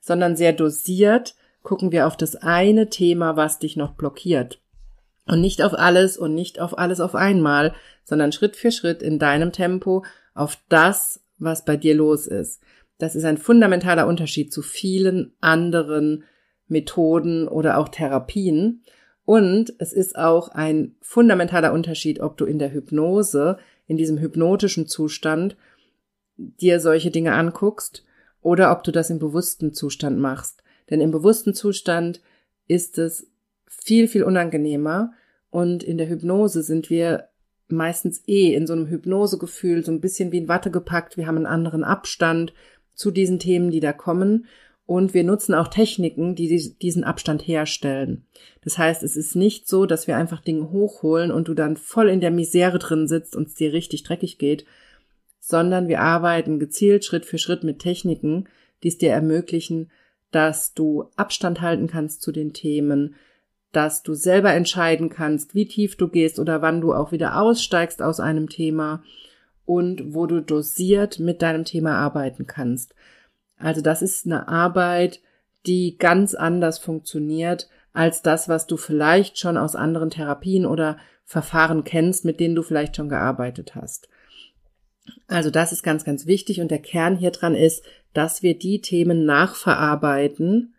sondern 0.00 0.34
sehr 0.34 0.52
dosiert 0.52 1.36
gucken 1.62 1.92
wir 1.92 2.08
auf 2.08 2.16
das 2.16 2.34
eine 2.34 2.88
Thema, 2.90 3.36
was 3.36 3.60
dich 3.60 3.76
noch 3.76 3.92
blockiert. 3.92 4.60
Und 5.28 5.40
nicht 5.40 5.62
auf 5.62 5.78
alles 5.78 6.16
und 6.16 6.34
nicht 6.34 6.58
auf 6.58 6.76
alles 6.76 6.98
auf 6.98 7.14
einmal, 7.14 7.72
sondern 8.02 8.32
Schritt 8.32 8.56
für 8.56 8.72
Schritt 8.72 9.00
in 9.00 9.20
deinem 9.20 9.52
Tempo 9.52 10.04
auf 10.34 10.58
das, 10.68 11.21
was 11.42 11.64
bei 11.64 11.76
dir 11.76 11.94
los 11.94 12.26
ist. 12.26 12.62
Das 12.98 13.16
ist 13.16 13.24
ein 13.24 13.38
fundamentaler 13.38 14.06
Unterschied 14.06 14.52
zu 14.52 14.62
vielen 14.62 15.32
anderen 15.40 16.24
Methoden 16.68 17.48
oder 17.48 17.78
auch 17.78 17.88
Therapien. 17.88 18.82
Und 19.24 19.74
es 19.78 19.92
ist 19.92 20.16
auch 20.16 20.48
ein 20.48 20.96
fundamentaler 21.00 21.72
Unterschied, 21.72 22.20
ob 22.20 22.36
du 22.36 22.44
in 22.44 22.58
der 22.58 22.72
Hypnose, 22.72 23.58
in 23.86 23.96
diesem 23.96 24.18
hypnotischen 24.18 24.86
Zustand, 24.86 25.56
dir 26.36 26.80
solche 26.80 27.10
Dinge 27.10 27.34
anguckst 27.34 28.04
oder 28.40 28.72
ob 28.72 28.84
du 28.84 28.90
das 28.90 29.10
im 29.10 29.18
bewussten 29.18 29.72
Zustand 29.72 30.18
machst. 30.18 30.62
Denn 30.90 31.00
im 31.00 31.10
bewussten 31.10 31.54
Zustand 31.54 32.20
ist 32.66 32.98
es 32.98 33.30
viel, 33.66 34.08
viel 34.08 34.24
unangenehmer. 34.24 35.12
Und 35.50 35.82
in 35.82 35.98
der 35.98 36.08
Hypnose 36.08 36.62
sind 36.62 36.90
wir 36.90 37.28
meistens 37.68 38.22
eh 38.26 38.54
in 38.54 38.66
so 38.66 38.72
einem 38.72 38.86
Hypnosegefühl, 38.86 39.84
so 39.84 39.92
ein 39.92 40.00
bisschen 40.00 40.32
wie 40.32 40.38
in 40.38 40.48
Watte 40.48 40.70
gepackt. 40.70 41.16
Wir 41.16 41.26
haben 41.26 41.36
einen 41.36 41.46
anderen 41.46 41.84
Abstand 41.84 42.52
zu 42.94 43.10
diesen 43.10 43.38
Themen, 43.38 43.70
die 43.70 43.80
da 43.80 43.92
kommen. 43.92 44.46
Und 44.84 45.14
wir 45.14 45.24
nutzen 45.24 45.54
auch 45.54 45.68
Techniken, 45.68 46.34
die 46.34 46.74
diesen 46.80 47.04
Abstand 47.04 47.46
herstellen. 47.46 48.26
Das 48.64 48.78
heißt, 48.78 49.02
es 49.02 49.16
ist 49.16 49.36
nicht 49.36 49.68
so, 49.68 49.86
dass 49.86 50.06
wir 50.06 50.16
einfach 50.16 50.40
Dinge 50.40 50.70
hochholen 50.70 51.30
und 51.30 51.48
du 51.48 51.54
dann 51.54 51.76
voll 51.76 52.08
in 52.08 52.20
der 52.20 52.30
Misere 52.30 52.78
drin 52.78 53.08
sitzt 53.08 53.36
und 53.36 53.48
es 53.48 53.54
dir 53.54 53.72
richtig 53.72 54.02
dreckig 54.02 54.38
geht, 54.38 54.64
sondern 55.40 55.88
wir 55.88 56.00
arbeiten 56.00 56.58
gezielt 56.58 57.04
Schritt 57.04 57.24
für 57.24 57.38
Schritt 57.38 57.64
mit 57.64 57.78
Techniken, 57.78 58.48
die 58.82 58.88
es 58.88 58.98
dir 58.98 59.12
ermöglichen, 59.12 59.90
dass 60.30 60.74
du 60.74 61.04
Abstand 61.16 61.60
halten 61.60 61.86
kannst 61.86 62.22
zu 62.22 62.32
den 62.32 62.52
Themen, 62.52 63.14
dass 63.72 64.02
du 64.02 64.14
selber 64.14 64.52
entscheiden 64.52 65.08
kannst, 65.08 65.54
wie 65.54 65.66
tief 65.66 65.96
du 65.96 66.08
gehst 66.08 66.38
oder 66.38 66.62
wann 66.62 66.80
du 66.80 66.92
auch 66.94 67.10
wieder 67.10 67.40
aussteigst 67.40 68.02
aus 68.02 68.20
einem 68.20 68.48
Thema 68.48 69.02
und 69.64 70.14
wo 70.14 70.26
du 70.26 70.40
dosiert 70.40 71.18
mit 71.18 71.42
deinem 71.42 71.64
Thema 71.64 71.96
arbeiten 71.96 72.46
kannst. 72.46 72.94
Also 73.56 73.80
das 73.80 74.02
ist 74.02 74.26
eine 74.26 74.48
Arbeit, 74.48 75.20
die 75.66 75.96
ganz 75.96 76.34
anders 76.34 76.78
funktioniert 76.78 77.68
als 77.92 78.22
das, 78.22 78.48
was 78.48 78.66
du 78.66 78.76
vielleicht 78.76 79.38
schon 79.38 79.56
aus 79.56 79.76
anderen 79.76 80.10
Therapien 80.10 80.66
oder 80.66 80.98
Verfahren 81.24 81.84
kennst, 81.84 82.24
mit 82.24 82.40
denen 82.40 82.54
du 82.54 82.62
vielleicht 82.62 82.96
schon 82.96 83.08
gearbeitet 83.08 83.74
hast. 83.74 84.08
Also 85.28 85.50
das 85.50 85.72
ist 85.72 85.82
ganz, 85.82 86.04
ganz 86.04 86.26
wichtig 86.26 86.60
und 86.60 86.70
der 86.70 86.78
Kern 86.78 87.16
hier 87.16 87.30
dran 87.30 87.54
ist, 87.54 87.84
dass 88.12 88.42
wir 88.42 88.58
die 88.58 88.80
Themen 88.80 89.24
nachverarbeiten, 89.24 90.74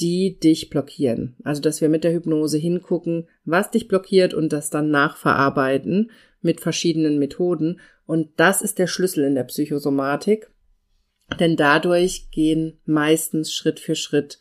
die 0.00 0.38
dich 0.38 0.68
blockieren. 0.68 1.36
Also, 1.42 1.62
dass 1.62 1.80
wir 1.80 1.88
mit 1.88 2.04
der 2.04 2.12
Hypnose 2.12 2.58
hingucken, 2.58 3.28
was 3.44 3.70
dich 3.70 3.88
blockiert 3.88 4.34
und 4.34 4.52
das 4.52 4.70
dann 4.70 4.90
nachverarbeiten 4.90 6.10
mit 6.42 6.60
verschiedenen 6.60 7.18
Methoden. 7.18 7.80
Und 8.06 8.28
das 8.36 8.62
ist 8.62 8.78
der 8.78 8.86
Schlüssel 8.86 9.24
in 9.24 9.34
der 9.34 9.44
Psychosomatik, 9.44 10.50
denn 11.40 11.56
dadurch 11.56 12.30
gehen 12.30 12.78
meistens 12.84 13.52
Schritt 13.52 13.80
für 13.80 13.96
Schritt 13.96 14.38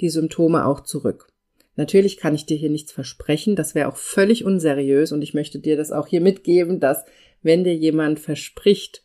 die 0.00 0.10
Symptome 0.10 0.66
auch 0.66 0.80
zurück. 0.80 1.28
Natürlich 1.76 2.18
kann 2.18 2.34
ich 2.34 2.46
dir 2.46 2.56
hier 2.56 2.70
nichts 2.70 2.92
versprechen, 2.92 3.56
das 3.56 3.74
wäre 3.74 3.88
auch 3.88 3.96
völlig 3.96 4.44
unseriös 4.44 5.10
und 5.10 5.22
ich 5.22 5.34
möchte 5.34 5.58
dir 5.58 5.76
das 5.76 5.90
auch 5.90 6.06
hier 6.06 6.20
mitgeben, 6.20 6.78
dass 6.78 7.04
wenn 7.42 7.64
dir 7.64 7.74
jemand 7.74 8.20
verspricht, 8.20 9.02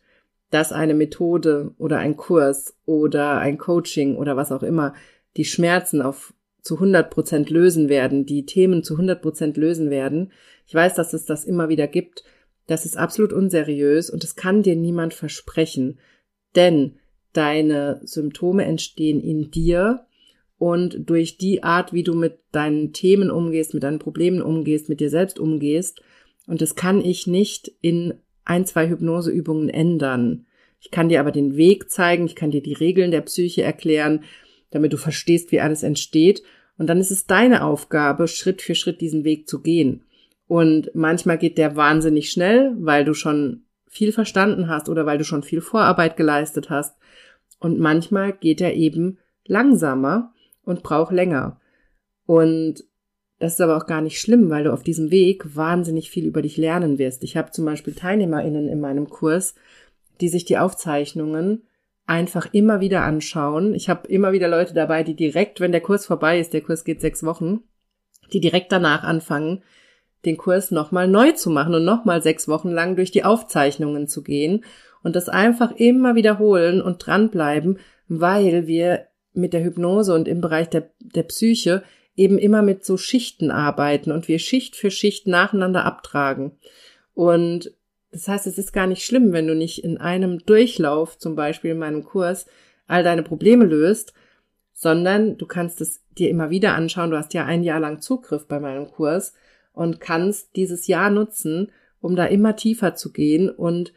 dass 0.50 0.72
eine 0.72 0.94
Methode 0.94 1.74
oder 1.78 1.98
ein 1.98 2.16
Kurs 2.16 2.76
oder 2.86 3.38
ein 3.38 3.58
Coaching 3.58 4.16
oder 4.16 4.36
was 4.36 4.52
auch 4.52 4.62
immer 4.62 4.94
die 5.36 5.44
Schmerzen 5.44 6.02
auf 6.02 6.34
zu 6.62 6.74
100 6.74 7.10
Prozent 7.10 7.50
lösen 7.50 7.88
werden, 7.88 8.26
die 8.26 8.44
Themen 8.44 8.82
zu 8.82 8.94
100 8.94 9.22
Prozent 9.22 9.56
lösen 9.56 9.90
werden. 9.90 10.32
Ich 10.66 10.74
weiß, 10.74 10.94
dass 10.94 11.12
es 11.12 11.24
das 11.24 11.44
immer 11.44 11.68
wieder 11.68 11.86
gibt. 11.86 12.22
Das 12.66 12.84
ist 12.84 12.96
absolut 12.96 13.32
unseriös 13.32 14.10
und 14.10 14.22
es 14.24 14.36
kann 14.36 14.62
dir 14.62 14.76
niemand 14.76 15.14
versprechen, 15.14 15.98
denn 16.54 16.96
deine 17.32 18.00
Symptome 18.04 18.64
entstehen 18.64 19.20
in 19.20 19.50
dir 19.50 20.06
und 20.58 21.08
durch 21.08 21.38
die 21.38 21.62
Art, 21.62 21.92
wie 21.92 22.02
du 22.02 22.14
mit 22.14 22.38
deinen 22.52 22.92
Themen 22.92 23.30
umgehst, 23.30 23.72
mit 23.72 23.82
deinen 23.82 23.98
Problemen 23.98 24.42
umgehst, 24.42 24.88
mit 24.88 25.00
dir 25.00 25.08
selbst 25.08 25.38
umgehst. 25.38 26.02
Und 26.46 26.60
das 26.60 26.74
kann 26.74 27.02
ich 27.02 27.26
nicht 27.26 27.72
in 27.80 28.14
ein, 28.44 28.66
zwei 28.66 28.88
Hypnoseübungen 28.88 29.68
ändern. 29.68 30.46
Ich 30.80 30.90
kann 30.90 31.08
dir 31.08 31.20
aber 31.20 31.30
den 31.30 31.56
Weg 31.56 31.90
zeigen, 31.90 32.26
ich 32.26 32.34
kann 32.34 32.50
dir 32.50 32.62
die 32.62 32.74
Regeln 32.74 33.10
der 33.10 33.22
Psyche 33.22 33.62
erklären, 33.62 34.24
damit 34.70 34.92
du 34.92 34.96
verstehst, 34.96 35.52
wie 35.52 35.60
alles 35.60 35.82
entsteht. 35.82 36.42
Und 36.78 36.86
dann 36.86 36.98
ist 36.98 37.10
es 37.10 37.26
deine 37.26 37.64
Aufgabe, 37.64 38.28
Schritt 38.28 38.62
für 38.62 38.74
Schritt 38.74 39.00
diesen 39.00 39.24
Weg 39.24 39.48
zu 39.48 39.60
gehen. 39.60 40.04
Und 40.46 40.90
manchmal 40.94 41.38
geht 41.38 41.58
der 41.58 41.76
wahnsinnig 41.76 42.30
schnell, 42.30 42.74
weil 42.78 43.04
du 43.04 43.14
schon 43.14 43.64
viel 43.86 44.12
verstanden 44.12 44.68
hast 44.68 44.88
oder 44.88 45.06
weil 45.06 45.18
du 45.18 45.24
schon 45.24 45.42
viel 45.42 45.60
Vorarbeit 45.60 46.16
geleistet 46.16 46.70
hast. 46.70 46.96
Und 47.58 47.78
manchmal 47.78 48.32
geht 48.32 48.60
er 48.60 48.74
eben 48.74 49.18
langsamer 49.46 50.32
und 50.64 50.82
braucht 50.82 51.12
länger. 51.12 51.60
Und 52.26 52.84
das 53.40 53.54
ist 53.54 53.60
aber 53.60 53.76
auch 53.76 53.86
gar 53.86 54.00
nicht 54.00 54.20
schlimm, 54.20 54.50
weil 54.50 54.64
du 54.64 54.72
auf 54.72 54.82
diesem 54.82 55.10
Weg 55.10 55.56
wahnsinnig 55.56 56.10
viel 56.10 56.26
über 56.26 56.42
dich 56.42 56.56
lernen 56.56 56.98
wirst. 56.98 57.24
Ich 57.24 57.36
habe 57.36 57.50
zum 57.50 57.64
Beispiel 57.64 57.94
TeilnehmerInnen 57.94 58.68
in 58.68 58.80
meinem 58.80 59.08
Kurs, 59.08 59.54
die 60.20 60.28
sich 60.28 60.44
die 60.44 60.58
Aufzeichnungen 60.58 61.62
einfach 62.10 62.48
immer 62.52 62.80
wieder 62.80 63.02
anschauen. 63.04 63.72
Ich 63.72 63.88
habe 63.88 64.08
immer 64.08 64.32
wieder 64.32 64.48
Leute 64.48 64.74
dabei, 64.74 65.04
die 65.04 65.14
direkt, 65.14 65.60
wenn 65.60 65.70
der 65.70 65.80
Kurs 65.80 66.06
vorbei 66.06 66.40
ist, 66.40 66.52
der 66.52 66.60
Kurs 66.60 66.84
geht 66.84 67.00
sechs 67.00 67.22
Wochen, 67.22 67.60
die 68.32 68.40
direkt 68.40 68.72
danach 68.72 69.04
anfangen, 69.04 69.62
den 70.24 70.36
Kurs 70.36 70.72
nochmal 70.72 71.06
neu 71.06 71.30
zu 71.32 71.50
machen 71.50 71.72
und 71.72 71.84
nochmal 71.84 72.20
sechs 72.20 72.48
Wochen 72.48 72.70
lang 72.70 72.96
durch 72.96 73.12
die 73.12 73.22
Aufzeichnungen 73.22 74.08
zu 74.08 74.24
gehen 74.24 74.64
und 75.04 75.14
das 75.14 75.28
einfach 75.28 75.70
immer 75.76 76.16
wiederholen 76.16 76.82
und 76.82 77.06
dranbleiben, 77.06 77.78
weil 78.08 78.66
wir 78.66 79.06
mit 79.32 79.52
der 79.52 79.62
Hypnose 79.62 80.12
und 80.12 80.26
im 80.26 80.40
Bereich 80.40 80.68
der, 80.68 80.90
der 80.98 81.22
Psyche 81.22 81.84
eben 82.16 82.38
immer 82.38 82.62
mit 82.62 82.84
so 82.84 82.96
Schichten 82.96 83.52
arbeiten 83.52 84.10
und 84.10 84.26
wir 84.26 84.40
Schicht 84.40 84.74
für 84.74 84.90
Schicht 84.90 85.28
nacheinander 85.28 85.84
abtragen. 85.84 86.58
Und 87.14 87.72
das 88.12 88.28
heißt, 88.28 88.46
es 88.46 88.58
ist 88.58 88.72
gar 88.72 88.86
nicht 88.86 89.04
schlimm, 89.04 89.32
wenn 89.32 89.46
du 89.46 89.54
nicht 89.54 89.84
in 89.84 89.98
einem 89.98 90.38
Durchlauf, 90.40 91.18
zum 91.18 91.36
Beispiel 91.36 91.72
in 91.72 91.78
meinem 91.78 92.04
Kurs, 92.04 92.46
all 92.86 93.04
deine 93.04 93.22
Probleme 93.22 93.64
löst, 93.64 94.14
sondern 94.72 95.36
du 95.36 95.46
kannst 95.46 95.80
es 95.80 96.02
dir 96.18 96.30
immer 96.30 96.50
wieder 96.50 96.74
anschauen. 96.74 97.10
Du 97.10 97.16
hast 97.16 97.34
ja 97.34 97.44
ein 97.44 97.62
Jahr 97.62 97.80
lang 97.80 98.00
Zugriff 98.00 98.46
bei 98.46 98.58
meinem 98.58 98.88
Kurs 98.88 99.34
und 99.72 100.00
kannst 100.00 100.56
dieses 100.56 100.86
Jahr 100.86 101.10
nutzen, 101.10 101.70
um 102.00 102.16
da 102.16 102.24
immer 102.24 102.56
tiefer 102.56 102.94
zu 102.94 103.12
gehen 103.12 103.48
und 103.48 103.92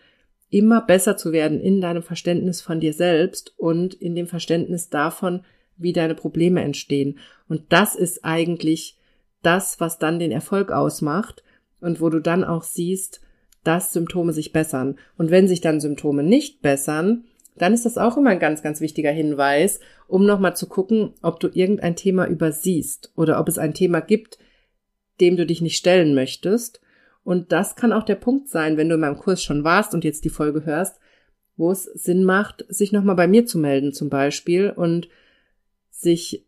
immer 0.49 0.81
besser 0.81 1.17
zu 1.17 1.31
werden 1.31 1.59
in 1.59 1.81
deinem 1.81 2.03
Verständnis 2.03 2.61
von 2.61 2.79
dir 2.79 2.93
selbst 2.93 3.55
und 3.57 3.95
in 3.95 4.13
dem 4.13 4.27
Verständnis 4.27 4.89
davon, 4.89 5.43
wie 5.77 5.93
deine 5.93 6.13
Probleme 6.13 6.61
entstehen. 6.61 7.17
Und 7.47 7.73
das 7.73 7.95
ist 7.95 8.23
eigentlich 8.23 8.97
das, 9.41 9.79
was 9.79 9.97
dann 9.97 10.19
den 10.19 10.31
Erfolg 10.31 10.71
ausmacht 10.71 11.43
und 11.81 11.99
wo 11.99 12.09
du 12.09 12.19
dann 12.19 12.43
auch 12.43 12.63
siehst, 12.63 13.21
dass 13.63 13.93
Symptome 13.93 14.33
sich 14.33 14.51
bessern. 14.51 14.97
Und 15.17 15.31
wenn 15.31 15.47
sich 15.47 15.61
dann 15.61 15.79
Symptome 15.79 16.23
nicht 16.23 16.61
bessern, 16.61 17.25
dann 17.55 17.73
ist 17.73 17.85
das 17.85 17.97
auch 17.97 18.17
immer 18.17 18.31
ein 18.31 18.39
ganz, 18.39 18.63
ganz 18.63 18.81
wichtiger 18.81 19.11
Hinweis, 19.11 19.79
um 20.07 20.25
nochmal 20.25 20.55
zu 20.55 20.67
gucken, 20.67 21.13
ob 21.21 21.39
du 21.39 21.49
irgendein 21.53 21.95
Thema 21.95 22.27
übersiehst 22.27 23.11
oder 23.15 23.39
ob 23.39 23.47
es 23.47 23.57
ein 23.57 23.73
Thema 23.73 23.99
gibt, 24.01 24.37
dem 25.21 25.37
du 25.37 25.45
dich 25.45 25.61
nicht 25.61 25.77
stellen 25.77 26.15
möchtest. 26.15 26.81
Und 27.23 27.51
das 27.51 27.75
kann 27.75 27.93
auch 27.93 28.03
der 28.03 28.15
Punkt 28.15 28.49
sein, 28.49 28.75
wenn 28.75 28.89
du 28.89 28.95
in 28.95 29.01
meinem 29.01 29.17
Kurs 29.17 29.43
schon 29.43 29.63
warst 29.63 29.93
und 29.93 30.03
jetzt 30.03 30.25
die 30.25 30.29
Folge 30.29 30.65
hörst, 30.65 30.99
wo 31.55 31.71
es 31.71 31.83
Sinn 31.83 32.23
macht, 32.23 32.65
sich 32.67 32.91
nochmal 32.91 33.15
bei 33.15 33.27
mir 33.27 33.45
zu 33.45 33.59
melden 33.59 33.93
zum 33.93 34.09
Beispiel 34.09 34.71
und 34.71 35.07
sich 35.89 36.47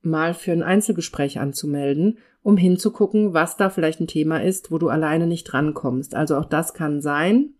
mal 0.00 0.34
für 0.34 0.52
ein 0.52 0.62
Einzelgespräch 0.62 1.38
anzumelden 1.38 2.18
um 2.46 2.56
hinzugucken, 2.56 3.34
was 3.34 3.56
da 3.56 3.70
vielleicht 3.70 3.98
ein 3.98 4.06
Thema 4.06 4.40
ist, 4.40 4.70
wo 4.70 4.78
du 4.78 4.88
alleine 4.88 5.26
nicht 5.26 5.42
drankommst. 5.42 6.14
Also 6.14 6.36
auch 6.36 6.44
das 6.44 6.74
kann 6.74 7.00
sein. 7.00 7.54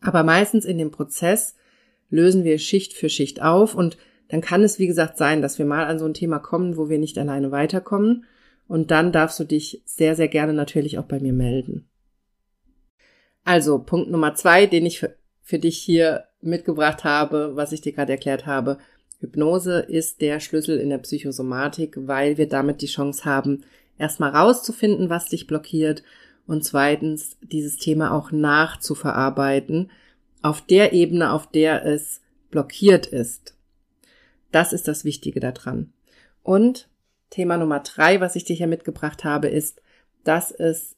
Aber 0.00 0.22
meistens 0.22 0.64
in 0.64 0.78
dem 0.78 0.92
Prozess 0.92 1.56
lösen 2.08 2.44
wir 2.44 2.60
Schicht 2.60 2.92
für 2.92 3.08
Schicht 3.08 3.42
auf 3.42 3.74
und 3.74 3.96
dann 4.28 4.40
kann 4.40 4.62
es, 4.62 4.78
wie 4.78 4.86
gesagt, 4.86 5.18
sein, 5.18 5.42
dass 5.42 5.58
wir 5.58 5.66
mal 5.66 5.84
an 5.84 5.98
so 5.98 6.04
ein 6.04 6.14
Thema 6.14 6.38
kommen, 6.38 6.76
wo 6.76 6.88
wir 6.88 7.00
nicht 7.00 7.18
alleine 7.18 7.50
weiterkommen. 7.50 8.24
Und 8.68 8.92
dann 8.92 9.10
darfst 9.10 9.40
du 9.40 9.42
dich 9.42 9.82
sehr, 9.84 10.14
sehr 10.14 10.28
gerne 10.28 10.52
natürlich 10.52 10.96
auch 11.00 11.06
bei 11.06 11.18
mir 11.18 11.32
melden. 11.32 11.88
Also 13.42 13.80
Punkt 13.80 14.12
Nummer 14.12 14.36
zwei, 14.36 14.66
den 14.66 14.86
ich 14.86 15.00
für, 15.00 15.16
für 15.42 15.58
dich 15.58 15.76
hier 15.76 16.22
mitgebracht 16.40 17.02
habe, 17.02 17.56
was 17.56 17.72
ich 17.72 17.80
dir 17.80 17.94
gerade 17.94 18.12
erklärt 18.12 18.46
habe. 18.46 18.78
Hypnose 19.18 19.80
ist 19.80 20.20
der 20.20 20.38
Schlüssel 20.38 20.78
in 20.78 20.90
der 20.90 20.98
Psychosomatik, 20.98 21.96
weil 21.98 22.38
wir 22.38 22.48
damit 22.48 22.80
die 22.80 22.86
Chance 22.86 23.24
haben, 23.24 23.64
erstmal 23.98 24.30
rauszufinden, 24.30 25.10
was 25.10 25.28
dich 25.28 25.46
blockiert 25.46 26.02
und 26.46 26.64
zweitens 26.64 27.36
dieses 27.42 27.76
Thema 27.76 28.12
auch 28.12 28.32
nachzuverarbeiten 28.32 29.90
auf 30.42 30.60
der 30.60 30.92
Ebene, 30.92 31.32
auf 31.32 31.50
der 31.50 31.84
es 31.84 32.22
blockiert 32.50 33.06
ist. 33.06 33.54
Das 34.50 34.72
ist 34.72 34.88
das 34.88 35.04
Wichtige 35.04 35.40
daran. 35.40 35.92
Und 36.42 36.88
Thema 37.30 37.58
Nummer 37.58 37.80
drei, 37.80 38.20
was 38.20 38.36
ich 38.36 38.44
dir 38.44 38.56
hier 38.56 38.66
mitgebracht 38.66 39.24
habe, 39.24 39.48
ist, 39.48 39.82
dass 40.24 40.50
es 40.50 40.96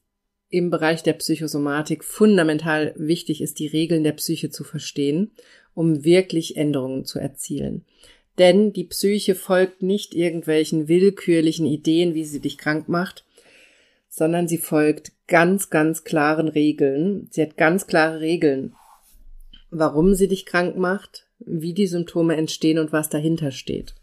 im 0.48 0.70
Bereich 0.70 1.02
der 1.02 1.14
Psychosomatik 1.14 2.04
fundamental 2.04 2.92
wichtig 2.96 3.40
ist, 3.40 3.58
die 3.58 3.68
Regeln 3.68 4.04
der 4.04 4.12
Psyche 4.12 4.50
zu 4.50 4.64
verstehen, 4.64 5.30
um 5.74 6.04
wirklich 6.04 6.56
Änderungen 6.56 7.04
zu 7.04 7.18
erzielen. 7.18 7.84
Denn 8.40 8.72
die 8.72 8.84
Psyche 8.84 9.34
folgt 9.34 9.82
nicht 9.82 10.14
irgendwelchen 10.14 10.88
willkürlichen 10.88 11.66
Ideen, 11.66 12.14
wie 12.14 12.24
sie 12.24 12.40
dich 12.40 12.56
krank 12.56 12.88
macht, 12.88 13.26
sondern 14.08 14.48
sie 14.48 14.56
folgt 14.56 15.12
ganz, 15.28 15.68
ganz 15.68 16.04
klaren 16.04 16.48
Regeln. 16.48 17.28
Sie 17.30 17.42
hat 17.42 17.58
ganz 17.58 17.86
klare 17.86 18.20
Regeln, 18.20 18.74
warum 19.70 20.14
sie 20.14 20.26
dich 20.26 20.46
krank 20.46 20.78
macht, 20.78 21.26
wie 21.38 21.74
die 21.74 21.86
Symptome 21.86 22.34
entstehen 22.34 22.78
und 22.78 22.94
was 22.94 23.10
dahinter 23.10 23.50
steht. 23.50 23.94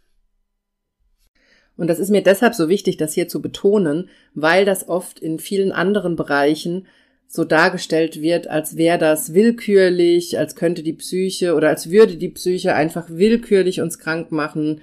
Und 1.76 1.88
das 1.88 1.98
ist 1.98 2.12
mir 2.12 2.22
deshalb 2.22 2.54
so 2.54 2.70
wichtig, 2.70 2.98
das 2.98 3.16
hier 3.16 3.28
zu 3.28 3.42
betonen, 3.42 4.08
weil 4.36 4.66
das 4.66 4.88
oft 4.88 5.18
in 5.18 5.40
vielen 5.40 5.72
anderen 5.72 6.16
Bereichen 6.16 6.86
so 7.28 7.44
dargestellt 7.44 8.22
wird, 8.22 8.48
als 8.48 8.78
wäre 8.78 8.98
das 8.98 9.34
willkürlich, 9.34 10.38
als 10.40 10.56
könnte 10.56 10.82
die 10.82 10.94
Psyche 10.94 11.56
oder 11.56 11.70
als 11.70 11.92
würde 11.92 12.16
die 12.16 12.30
Psyche 12.30 12.74
einfach 12.74 13.08
willkürlich 13.10 13.82
uns 13.82 14.00
krank 14.00 14.32
machen. 14.32 14.82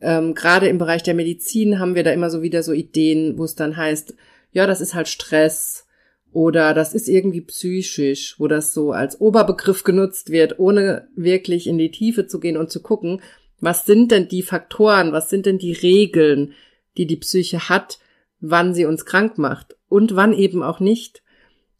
Ähm, 0.00 0.34
Gerade 0.34 0.68
im 0.68 0.78
Bereich 0.78 1.02
der 1.02 1.14
Medizin 1.14 1.78
haben 1.78 1.94
wir 1.94 2.02
da 2.02 2.10
immer 2.10 2.28
so 2.28 2.42
wieder 2.42 2.62
so 2.62 2.72
Ideen, 2.72 3.38
wo 3.38 3.44
es 3.44 3.54
dann 3.54 3.76
heißt, 3.76 4.14
ja, 4.52 4.66
das 4.66 4.80
ist 4.80 4.94
halt 4.94 5.08
Stress 5.08 5.86
oder 6.32 6.74
das 6.74 6.92
ist 6.92 7.08
irgendwie 7.08 7.40
psychisch, 7.40 8.34
wo 8.38 8.48
das 8.48 8.74
so 8.74 8.92
als 8.92 9.20
Oberbegriff 9.20 9.84
genutzt 9.84 10.30
wird, 10.30 10.58
ohne 10.58 11.08
wirklich 11.14 11.66
in 11.66 11.78
die 11.78 11.90
Tiefe 11.90 12.26
zu 12.26 12.40
gehen 12.40 12.56
und 12.56 12.70
zu 12.70 12.82
gucken, 12.82 13.22
was 13.60 13.86
sind 13.86 14.10
denn 14.10 14.28
die 14.28 14.42
Faktoren, 14.42 15.12
was 15.12 15.30
sind 15.30 15.46
denn 15.46 15.58
die 15.58 15.72
Regeln, 15.72 16.52
die 16.98 17.06
die 17.06 17.16
Psyche 17.16 17.68
hat, 17.68 17.98
wann 18.40 18.74
sie 18.74 18.84
uns 18.84 19.06
krank 19.06 19.38
macht 19.38 19.76
und 19.88 20.14
wann 20.16 20.32
eben 20.32 20.62
auch 20.62 20.80
nicht. 20.80 21.22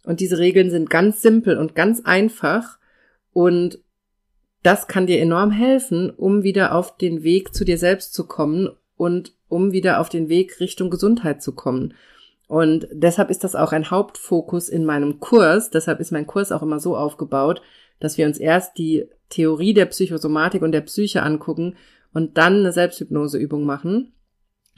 Und 0.07 0.21
diese 0.21 0.39
Regeln 0.39 0.71
sind 0.71 0.89
ganz 0.89 1.21
simpel 1.21 1.59
und 1.59 1.75
ganz 1.75 2.01
einfach. 2.05 2.79
Und 3.33 3.81
das 4.63 4.87
kann 4.87 5.07
dir 5.07 5.21
enorm 5.21 5.51
helfen, 5.51 6.11
um 6.11 6.45
wieder 6.45 6.75
auf 6.75 6.97
den 6.97 7.25
Weg 7.25 7.53
zu 7.55 7.65
dir 7.65 7.77
selbst 7.77 8.15
zu 8.15 8.27
kommen 8.27 8.71
und 8.97 9.33
um 9.49 9.73
wieder 9.73 10.01
auf 10.01 10.09
den 10.09 10.29
Weg 10.29 10.61
Richtung 10.61 10.91
Gesundheit 10.91 11.43
zu 11.43 11.55
kommen. 11.55 11.93
Und 12.47 12.87
deshalb 12.93 13.31
ist 13.31 13.43
das 13.43 13.57
auch 13.57 13.73
ein 13.73 13.91
Hauptfokus 13.91 14.69
in 14.69 14.85
meinem 14.85 15.19
Kurs. 15.19 15.71
Deshalb 15.71 15.99
ist 15.99 16.13
mein 16.13 16.27
Kurs 16.27 16.53
auch 16.53 16.63
immer 16.63 16.79
so 16.79 16.97
aufgebaut, 16.97 17.61
dass 17.99 18.17
wir 18.17 18.27
uns 18.27 18.39
erst 18.39 18.79
die 18.79 19.09
Theorie 19.29 19.75
der 19.75 19.87
Psychosomatik 19.87 20.63
und 20.63 20.71
der 20.71 20.83
Psyche 20.83 21.25
angucken 21.25 21.77
und 22.13 22.39
dann 22.39 22.61
eine 22.61 22.73
Selbsthypnoseübung 22.73 23.65
machen, 23.65 24.13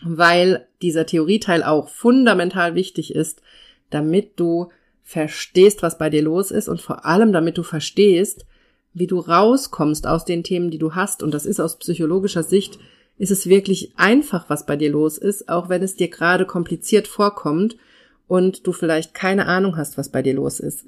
weil 0.03 0.67
dieser 0.81 1.05
Theorieteil 1.05 1.63
auch 1.63 1.91
fundamental 1.91 2.75
wichtig 2.75 3.15
ist, 3.15 3.43
damit 3.91 4.41
du 4.41 4.71
verstehst, 5.09 5.83
was 5.83 5.97
bei 5.97 6.11
dir 6.11 6.21
los 6.21 6.51
ist 6.51 6.69
und 6.69 6.83
vor 6.83 7.07
allem 7.07 7.33
damit 7.33 7.57
du 7.57 7.63
verstehst, 7.63 8.45
wie 8.93 9.07
du 9.07 9.21
rauskommst 9.21 10.07
aus 10.07 10.27
den 10.27 10.45
Themen, 10.45 10.71
die 10.71 10.77
du 10.77 10.95
hast. 10.95 11.23
Und 11.23 11.33
das 11.33 11.47
ist 11.47 11.61
aus 11.61 11.79
psychologischer 11.79 12.43
Sicht, 12.43 12.79
ist 13.17 13.31
es 13.31 13.47
wirklich 13.47 13.95
einfach, 13.97 14.51
was 14.51 14.67
bei 14.67 14.77
dir 14.77 14.91
los 14.91 15.17
ist, 15.17 15.49
auch 15.49 15.71
wenn 15.71 15.83
es 15.83 15.97
dir 15.97 16.09
gerade 16.09 16.45
kompliziert 16.45 17.09
vorkommt 17.09 17.79
und 18.27 18.67
du 18.67 18.73
vielleicht 18.75 19.15
keine 19.15 19.47
Ahnung 19.47 19.79
hast, 19.79 19.97
was 19.97 20.11
bei 20.11 20.21
dir 20.21 20.35
los 20.35 20.61
ist. 20.61 20.85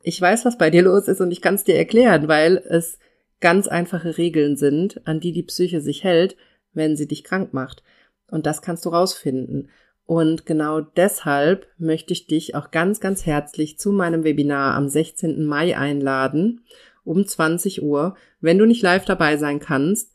Ich 0.00 0.20
weiß, 0.20 0.44
was 0.44 0.56
bei 0.58 0.70
dir 0.70 0.82
los 0.82 1.08
ist 1.08 1.20
und 1.20 1.32
ich 1.32 1.40
kann 1.40 1.56
es 1.56 1.64
dir 1.64 1.74
erklären, 1.74 2.28
weil 2.28 2.62
es 2.68 3.00
ganz 3.40 3.66
einfache 3.66 4.16
Regeln 4.16 4.54
sind, 4.56 5.04
an 5.08 5.18
die 5.18 5.32
die 5.32 5.42
Psyche 5.42 5.80
sich 5.80 6.04
hält, 6.04 6.36
wenn 6.72 6.96
sie 6.96 7.08
dich 7.08 7.24
krank 7.24 7.52
macht. 7.52 7.82
Und 8.30 8.46
das 8.46 8.62
kannst 8.62 8.84
du 8.84 8.90
rausfinden. 8.90 9.70
Und 10.06 10.46
genau 10.46 10.80
deshalb 10.80 11.66
möchte 11.78 12.12
ich 12.12 12.28
dich 12.28 12.54
auch 12.54 12.70
ganz, 12.70 13.00
ganz 13.00 13.26
herzlich 13.26 13.76
zu 13.78 13.90
meinem 13.90 14.22
Webinar 14.22 14.74
am 14.74 14.88
16. 14.88 15.44
Mai 15.44 15.76
einladen 15.76 16.62
um 17.04 17.26
20 17.26 17.82
Uhr. 17.82 18.16
Wenn 18.40 18.58
du 18.58 18.66
nicht 18.66 18.82
live 18.82 19.04
dabei 19.04 19.36
sein 19.36 19.58
kannst, 19.58 20.12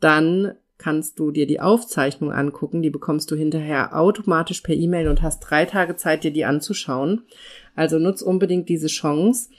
dann 0.00 0.52
kannst 0.78 1.18
du 1.18 1.30
dir 1.30 1.46
die 1.46 1.60
Aufzeichnung 1.60 2.32
angucken. 2.32 2.80
Die 2.82 2.90
bekommst 2.90 3.30
du 3.30 3.36
hinterher 3.36 3.98
automatisch 3.98 4.62
per 4.62 4.74
E-Mail 4.74 5.08
und 5.08 5.20
hast 5.20 5.40
drei 5.40 5.66
Tage 5.66 5.96
Zeit, 5.96 6.24
dir 6.24 6.30
die 6.30 6.44
anzuschauen. 6.46 7.22
Also 7.74 7.98
nutz 7.98 8.22
unbedingt 8.22 8.68
diese 8.68 8.86
Chance, 8.86 9.50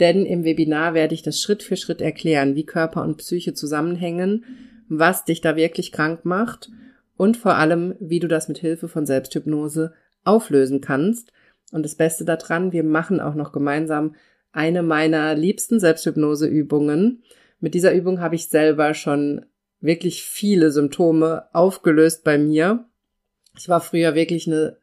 denn 0.00 0.24
im 0.24 0.44
Webinar 0.44 0.94
werde 0.94 1.14
ich 1.14 1.22
das 1.22 1.40
Schritt 1.40 1.62
für 1.62 1.76
Schritt 1.76 2.00
erklären, 2.00 2.54
wie 2.54 2.64
Körper 2.64 3.02
und 3.02 3.18
Psyche 3.18 3.52
zusammenhängen, 3.52 4.44
was 4.88 5.24
dich 5.24 5.42
da 5.42 5.56
wirklich 5.56 5.92
krank 5.92 6.24
macht 6.24 6.70
und 7.18 7.36
vor 7.36 7.56
allem, 7.56 7.96
wie 8.00 8.20
du 8.20 8.28
das 8.28 8.48
mit 8.48 8.58
Hilfe 8.58 8.88
von 8.88 9.04
Selbsthypnose 9.04 9.92
auflösen 10.24 10.80
kannst. 10.80 11.32
Und 11.72 11.82
das 11.82 11.96
Beste 11.96 12.24
daran, 12.24 12.72
wir 12.72 12.84
machen 12.84 13.20
auch 13.20 13.34
noch 13.34 13.52
gemeinsam 13.52 14.14
eine 14.52 14.82
meiner 14.82 15.34
liebsten 15.34 15.80
Selbsthypnoseübungen. 15.80 17.22
Mit 17.60 17.74
dieser 17.74 17.92
Übung 17.92 18.20
habe 18.20 18.36
ich 18.36 18.48
selber 18.48 18.94
schon 18.94 19.44
wirklich 19.80 20.22
viele 20.22 20.70
Symptome 20.70 21.48
aufgelöst 21.52 22.22
bei 22.22 22.38
mir. 22.38 22.86
Ich 23.58 23.68
war 23.68 23.80
früher 23.80 24.14
wirklich 24.14 24.46
eine 24.46 24.78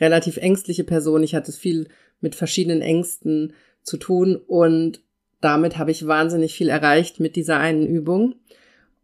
relativ 0.00 0.36
ängstliche 0.36 0.84
Person. 0.84 1.24
Ich 1.24 1.34
hatte 1.34 1.52
viel 1.52 1.88
mit 2.20 2.36
verschiedenen 2.36 2.82
Ängsten 2.82 3.52
zu 3.82 3.96
tun 3.96 4.36
und 4.36 5.02
damit 5.40 5.76
habe 5.76 5.90
ich 5.90 6.06
wahnsinnig 6.06 6.54
viel 6.54 6.68
erreicht 6.68 7.18
mit 7.18 7.34
dieser 7.34 7.58
einen 7.58 7.86
Übung. 7.86 8.36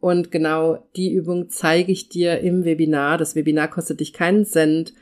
Und 0.06 0.30
genau 0.30 0.86
die 0.94 1.12
Übung 1.12 1.50
zeige 1.50 1.90
ich 1.90 2.08
dir 2.08 2.38
im 2.38 2.64
Webinar. 2.64 3.18
Das 3.18 3.34
Webinar 3.34 3.66
kostet 3.66 3.98
dich 3.98 4.12
keinen 4.12 4.44
Cent. 4.44 4.94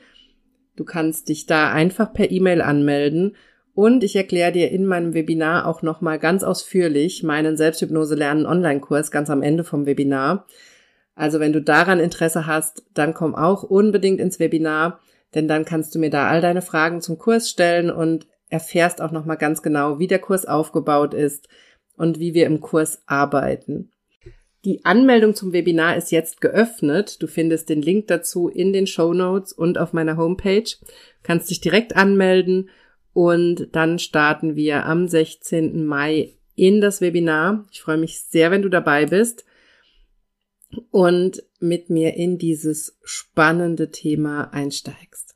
Du 0.77 0.85
kannst 0.85 1.29
dich 1.29 1.45
da 1.45 1.71
einfach 1.71 2.15
per 2.15 2.31
E-Mail 2.31 2.63
anmelden 2.63 3.37
und 3.75 4.03
ich 4.03 4.17
erkläre 4.17 4.51
dir 4.51 4.71
in 4.71 4.87
meinem 4.87 5.13
Webinar 5.13 5.67
auch 5.67 5.83
nochmal 5.83 6.19
ganz 6.19 6.43
ausführlich 6.43 7.23
meinen 7.23 7.59
Selbsthypnose 7.59 8.15
lernen 8.15 8.47
Online-Kurs 8.47 9.11
ganz 9.11 9.29
am 9.29 9.43
Ende 9.43 9.63
vom 9.63 9.85
Webinar. 9.85 10.47
Also 11.15 11.39
wenn 11.39 11.53
du 11.53 11.61
daran 11.61 12.01
Interesse 12.01 12.47
hast, 12.47 12.87
dann 12.95 13.13
komm 13.13 13.35
auch 13.35 13.63
unbedingt 13.63 14.21
ins 14.21 14.41
Webinar, 14.41 15.01
denn 15.35 15.49
dann 15.49 15.67
kannst 15.67 15.95
du 15.95 15.99
mir 15.99 16.09
da 16.09 16.29
all 16.29 16.41
deine 16.41 16.63
Fragen 16.63 17.03
zum 17.03 17.19
Kurs 17.19 17.51
stellen 17.51 17.91
und 17.91 18.27
erfährst 18.49 19.03
auch 19.03 19.11
nochmal 19.11 19.37
ganz 19.37 19.61
genau, 19.61 19.99
wie 19.99 20.07
der 20.07 20.21
Kurs 20.21 20.47
aufgebaut 20.47 21.13
ist 21.13 21.47
und 21.95 22.21
wie 22.21 22.33
wir 22.33 22.47
im 22.47 22.63
Kurs 22.63 23.03
arbeiten. 23.05 23.91
Die 24.65 24.85
Anmeldung 24.85 25.35
zum 25.35 25.53
Webinar 25.53 25.97
ist 25.97 26.11
jetzt 26.11 26.41
geöffnet. 26.41 27.23
Du 27.23 27.27
findest 27.27 27.69
den 27.69 27.83
Link 27.83 28.07
dazu 28.07 28.49
in 28.49 28.73
den 28.73 28.87
Show 28.87 29.13
Notes 29.13 29.53
und 29.53 29.77
auf 29.77 29.93
meiner 29.93 30.17
Homepage. 30.17 30.63
Du 30.63 30.87
kannst 31.23 31.51
dich 31.51 31.61
direkt 31.61 31.97
anmelden 31.97 32.71
und 33.13 33.69
dann 33.73 33.99
starten 33.99 34.57
wir 34.57 34.87
am 34.87 35.07
16. 35.07 35.85
Mai 35.85 36.35
in 36.55 36.81
das 36.81 37.03
Webinar. 37.03 37.67
Ich 37.73 37.83
freue 37.83 37.99
mich 37.99 38.23
sehr, 38.23 38.51
wenn 38.51 38.63
du 38.63 38.71
dabei 38.71 39.07
bist 39.07 39.45
und 40.91 41.43
mit 41.61 41.91
mir 41.91 42.15
in 42.15 42.39
dieses 42.39 42.99
spannende 43.05 43.91
Thema 43.91 44.53
einsteigst. 44.53 45.35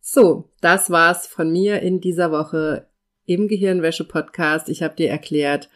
So, 0.00 0.50
das 0.60 0.90
war's 0.90 1.26
von 1.26 1.50
mir 1.50 1.80
in 1.80 2.00
dieser 2.00 2.30
Woche 2.30 2.86
im 3.24 3.48
Gehirnwäsche 3.48 4.04
Podcast. 4.04 4.68
Ich 4.68 4.82
habe 4.82 4.94
dir 4.94 5.08
erklärt, 5.08 5.68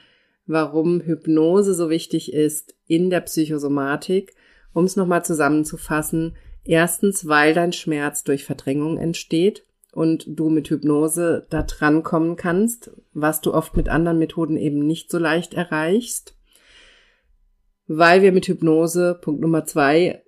warum 0.46 1.00
Hypnose 1.00 1.74
so 1.74 1.90
wichtig 1.90 2.32
ist 2.32 2.74
in 2.86 3.10
der 3.10 3.20
Psychosomatik. 3.20 4.34
Um 4.72 4.84
es 4.84 4.96
nochmal 4.96 5.24
zusammenzufassen, 5.24 6.36
erstens, 6.64 7.26
weil 7.26 7.54
dein 7.54 7.72
Schmerz 7.72 8.24
durch 8.24 8.44
Verdrängung 8.44 8.98
entsteht 8.98 9.64
und 9.92 10.26
du 10.28 10.50
mit 10.50 10.68
Hypnose 10.68 11.46
da 11.48 11.62
dran 11.62 12.02
kommen 12.02 12.36
kannst, 12.36 12.90
was 13.14 13.40
du 13.40 13.54
oft 13.54 13.76
mit 13.76 13.88
anderen 13.88 14.18
Methoden 14.18 14.58
eben 14.58 14.86
nicht 14.86 15.10
so 15.10 15.18
leicht 15.18 15.54
erreichst. 15.54 16.36
Weil 17.86 18.20
wir 18.20 18.32
mit 18.32 18.46
Hypnose, 18.46 19.18
Punkt 19.22 19.40
Nummer 19.40 19.64
zwei, 19.64 20.22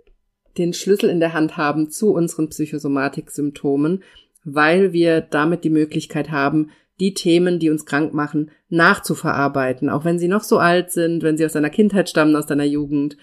den 0.56 0.72
Schlüssel 0.72 1.10
in 1.10 1.20
der 1.20 1.34
Hand 1.34 1.56
haben 1.56 1.90
zu 1.90 2.12
unseren 2.12 2.48
Psychosomatik-Symptomen, 2.48 4.02
weil 4.44 4.92
wir 4.92 5.20
damit 5.20 5.64
die 5.64 5.70
Möglichkeit 5.70 6.30
haben, 6.30 6.70
die 7.00 7.14
Themen, 7.14 7.58
die 7.58 7.70
uns 7.70 7.86
krank 7.86 8.12
machen, 8.14 8.50
nachzuverarbeiten, 8.68 9.88
auch 9.88 10.04
wenn 10.04 10.18
sie 10.18 10.28
noch 10.28 10.42
so 10.42 10.58
alt 10.58 10.90
sind, 10.90 11.22
wenn 11.22 11.36
sie 11.36 11.44
aus 11.44 11.52
deiner 11.52 11.70
Kindheit 11.70 12.08
stammen, 12.08 12.36
aus 12.36 12.46
deiner 12.46 12.64
Jugend. 12.64 13.16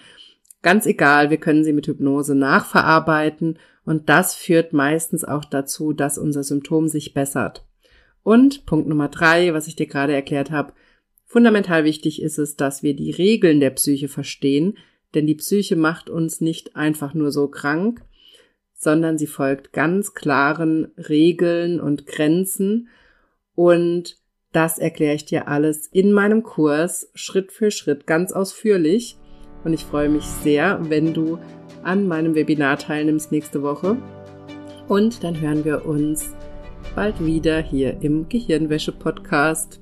Ganz 0.62 0.86
egal, 0.86 1.30
wir 1.30 1.36
können 1.36 1.64
sie 1.64 1.72
mit 1.72 1.86
Hypnose 1.86 2.34
nachverarbeiten 2.34 3.58
und 3.84 4.08
das 4.08 4.34
führt 4.34 4.72
meistens 4.72 5.24
auch 5.24 5.44
dazu, 5.44 5.92
dass 5.92 6.18
unser 6.18 6.42
Symptom 6.42 6.88
sich 6.88 7.14
bessert. 7.14 7.64
Und 8.22 8.66
Punkt 8.66 8.88
Nummer 8.88 9.08
drei, 9.08 9.54
was 9.54 9.68
ich 9.68 9.76
dir 9.76 9.86
gerade 9.86 10.12
erklärt 10.12 10.50
habe, 10.50 10.72
fundamental 11.26 11.84
wichtig 11.84 12.20
ist 12.20 12.38
es, 12.38 12.56
dass 12.56 12.82
wir 12.82 12.96
die 12.96 13.12
Regeln 13.12 13.60
der 13.60 13.70
Psyche 13.70 14.08
verstehen, 14.08 14.76
denn 15.14 15.26
die 15.26 15.36
Psyche 15.36 15.76
macht 15.76 16.10
uns 16.10 16.40
nicht 16.40 16.74
einfach 16.74 17.14
nur 17.14 17.30
so 17.30 17.46
krank, 17.46 18.02
sondern 18.74 19.18
sie 19.18 19.26
folgt 19.26 19.72
ganz 19.72 20.14
klaren 20.14 20.92
Regeln 20.96 21.80
und 21.80 22.06
Grenzen 22.06 22.88
und 23.56 24.16
das 24.52 24.78
erkläre 24.78 25.14
ich 25.14 25.24
dir 25.24 25.48
alles 25.48 25.88
in 25.88 26.12
meinem 26.12 26.44
Kurs 26.44 27.10
Schritt 27.14 27.50
für 27.50 27.70
Schritt 27.70 28.06
ganz 28.06 28.32
ausführlich 28.32 29.18
und 29.64 29.72
ich 29.72 29.84
freue 29.84 30.08
mich 30.08 30.24
sehr, 30.24 30.78
wenn 30.88 31.12
du 31.12 31.38
an 31.82 32.06
meinem 32.06 32.36
Webinar 32.36 32.78
teilnimmst 32.78 33.32
nächste 33.32 33.62
Woche. 33.62 33.96
Und 34.86 35.24
dann 35.24 35.40
hören 35.40 35.64
wir 35.64 35.84
uns 35.84 36.34
bald 36.94 37.24
wieder 37.24 37.60
hier 37.60 38.00
im 38.00 38.28
Gehirnwäsche-Podcast. 38.28 39.80